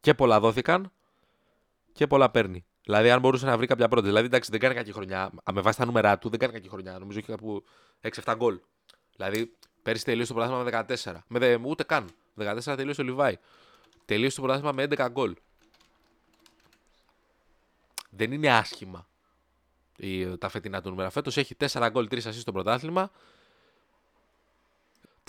[0.00, 0.92] Και πολλά δόθηκαν
[1.92, 2.64] και πολλά παίρνει.
[2.84, 4.06] Δηλαδή, αν μπορούσε να βρει κάποια πρώτη.
[4.06, 5.30] Δηλαδή, εντάξει, δεν κάνει κακή χρονιά.
[5.52, 6.98] Με βάση τα νούμερα του, δεν κάνει κακή χρονιά.
[6.98, 7.64] Νομίζω έχει κάπου
[8.00, 8.60] 6-7 γκολ.
[9.16, 10.70] Δηλαδή, πέρυσι τελείωσε το πρωτάθλημα με
[11.04, 11.24] 14.
[11.26, 12.08] Με δε, ούτε καν.
[12.36, 13.38] 14 τελείωσε ο Λιβάη.
[14.04, 15.36] Τελείωσε το πρωτάθλημα με 11 γκολ.
[18.10, 19.08] Δεν είναι άσχημα
[20.38, 21.10] τα φετινά του νούμερα.
[21.10, 23.10] Φέτος έχει 4 γκολ, 3 ασίστ στο πρωτάθλημα.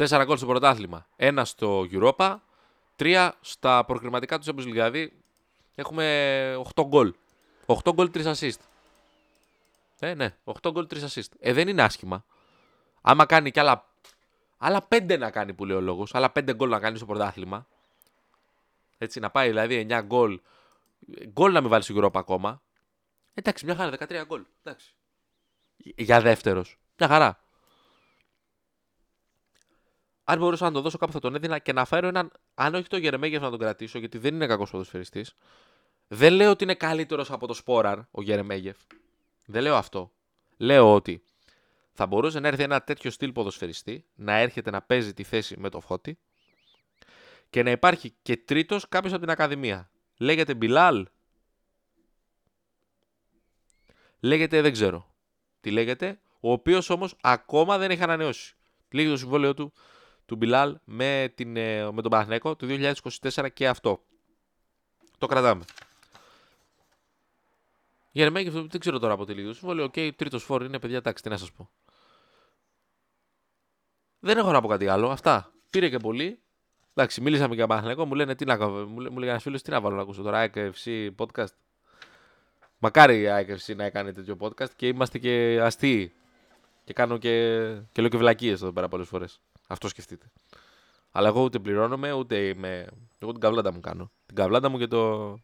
[0.08, 1.08] 4 γκολ στο πρωτάθλημα.
[1.16, 2.36] Ένα στο Europa.
[2.96, 4.72] 3 στα προκριματικά του Champions League.
[4.72, 5.14] Δηλαδή
[5.76, 7.14] έχουμε 8 γκολ.
[7.66, 8.60] 8 γκολ, 3 assist.
[10.00, 11.32] Ε, ναι, 8 γκολ, 3 assist.
[11.40, 12.26] Ε, δεν είναι άσχημα.
[13.02, 13.86] Άμα κάνει κι άλλα,
[14.58, 17.68] άλλα 5 να κάνει που λέει ο λόγος, άλλα 5 γκολ να κάνει στο πρωτάθλημα.
[18.98, 20.40] Έτσι, να πάει δηλαδή 9 γκολ.
[21.28, 22.62] Γκολ να μην βάλει στο Europa ακόμα.
[23.34, 24.46] Εντάξει, μια χαρά, 13 γκολ.
[24.64, 24.94] Εντάξει.
[25.78, 26.78] Για δεύτερος.
[26.98, 27.40] Μια χαρά.
[30.32, 32.32] Αν μπορούσα να το δώσω κάπου θα τον έδινα και να φέρω έναν.
[32.54, 35.36] Αν όχι το Γερμέγεφ να τον κρατήσω, γιατί δεν είναι κακός ποδοσφαιριστής.
[36.08, 38.78] Δεν λέω ότι είναι καλύτερος από το Σπόραρ ο Γερμέγεφ.
[39.46, 40.12] Δεν λέω αυτό.
[40.58, 41.24] Λέω ότι
[41.94, 45.70] θα μπορούσε να έρθει ένα τέτοιο στυλ ποδοσφαιριστή, να έρχεται να παίζει τη θέση με
[45.70, 46.20] το φώτι
[47.50, 49.92] και να υπάρχει και τρίτος κάποιος από την Ακαδημία.
[50.18, 51.08] Λέγεται Μπιλάλ.
[54.20, 55.16] Λέγεται δεν ξέρω.
[55.62, 56.20] Τι λέγεται.
[56.40, 58.56] Ο οποίος όμως ακόμα δεν έχει ανανεώσει.
[58.92, 59.74] Λέγεται το συμβόλαιο του
[60.32, 64.02] του Μπιλάλ με, την, ε, με τον Παναθηναϊκό το 2024 και αυτό.
[65.18, 65.64] Το κρατάμε.
[68.12, 69.54] Γερμαϊκή, δεν ξέρω τώρα από τι λίγο.
[69.54, 71.70] Συμβόλαιο, οκ, okay, τρίτος φόρ είναι παιδιά, εντάξει, τι να σας πω.
[74.20, 75.10] Δεν έχω να πω κάτι άλλο.
[75.10, 75.52] Αυτά.
[75.70, 76.40] Πήρε και πολύ.
[76.94, 78.86] Εντάξει, μίλησαμε για Παναθηναϊκό, μου λένε τι να κάνω.
[78.86, 80.50] Μου λέει ένας φίλος τι να βάλω να ακούσω τώρα.
[80.54, 81.54] AKFC podcast.
[82.78, 86.14] Μακάρι η AKFC να έκανε τέτοιο podcast και είμαστε και αστείοι.
[86.84, 87.58] Και κάνω και,
[87.92, 89.42] και λέω και βλακίες εδώ πέρα πολλές φορές.
[89.72, 90.32] Αυτό σκεφτείτε.
[91.12, 92.88] Αλλά εγώ ούτε πληρώνομαι, ούτε είμαι.
[93.20, 94.12] Εγώ την καβλάντα μου κάνω.
[94.26, 95.36] Την καβλάντα μου και, το...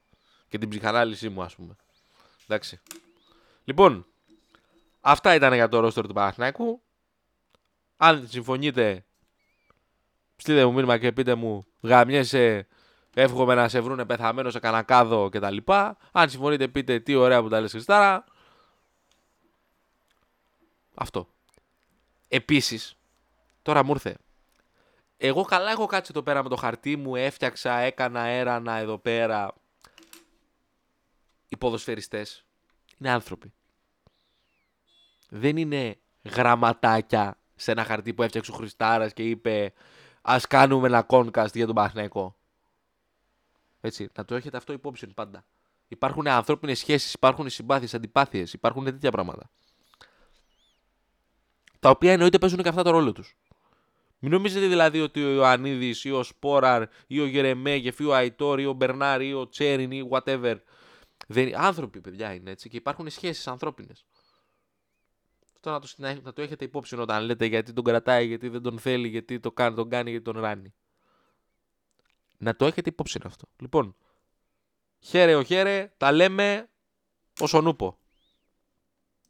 [0.48, 1.76] και την ψυχανάλυση μου, ας πούμε.
[2.44, 2.80] Εντάξει.
[3.64, 4.06] Λοιπόν,
[5.02, 6.82] αυτά ήταν για το ρόστορ του Παναθηναϊκού.
[7.98, 9.06] Αν συμφωνείτε,
[10.36, 12.68] στείλτε μου μήνυμα και πείτε μου γαμιέσαι,
[13.14, 15.58] εύχομαι να σε βρούνε πεθαμένος σε κανακάδο κτλ.
[16.12, 18.24] Αν συμφωνείτε πείτε τι ωραία που τα λες Χριστάρα.
[20.96, 21.30] Αυτό.
[22.28, 22.98] Επίσης,
[23.68, 24.18] Τώρα μου ήρθε.
[25.18, 29.54] Εγώ καλά έχω κάτσει εδώ πέρα με το χαρτί μου, έφτιαξα, έκανα έρανα εδώ πέρα.
[31.48, 32.46] Οι ποδοσφαιριστές
[32.98, 33.54] είναι άνθρωποι.
[35.30, 39.74] Δεν είναι γραμματάκια σε ένα χαρτί που έφτιαξε ο Χριστάρας και είπε
[40.22, 42.38] ας κάνουμε ένα κόνκαστ για τον Παχνέκο.
[43.82, 45.46] Έτσι, να το έχετε αυτό υπόψη πάντα.
[45.88, 49.50] Υπάρχουν ανθρώπινες σχέσεις, υπάρχουν συμπάθειες, αντιπάθειες, υπάρχουν τέτοια πράγματα.
[51.80, 53.38] Τα οποία εννοείται παίζουν και αυτά το ρόλο τους.
[54.20, 58.60] Μην νομίζετε δηλαδή ότι ο Ιωαννίδης ή ο Σπόραρ ή ο Γερεμέγεφ ή ο Αϊτόρ
[58.60, 60.56] ή ο Μπερνάρ ή ο Τσέριν ή whatever.
[61.28, 61.56] Δεν...
[61.56, 64.06] Άνθρωποι, παιδιά είναι έτσι και υπάρχουν σχέσεις ανθρώπινες.
[65.54, 68.80] Αυτό να το, να το έχετε υπόψη όταν λέτε γιατί τον κρατάει, γιατί δεν τον
[68.80, 70.74] θέλει, γιατί το κάνει, τον κάνει, γιατί τον ράνει.
[72.38, 73.48] Να το έχετε υπόψη αυτό.
[73.62, 73.96] Λοιπόν,
[75.00, 76.70] χαίρε ο χαίρε, τα λέμε
[77.40, 77.98] όσον ούπο.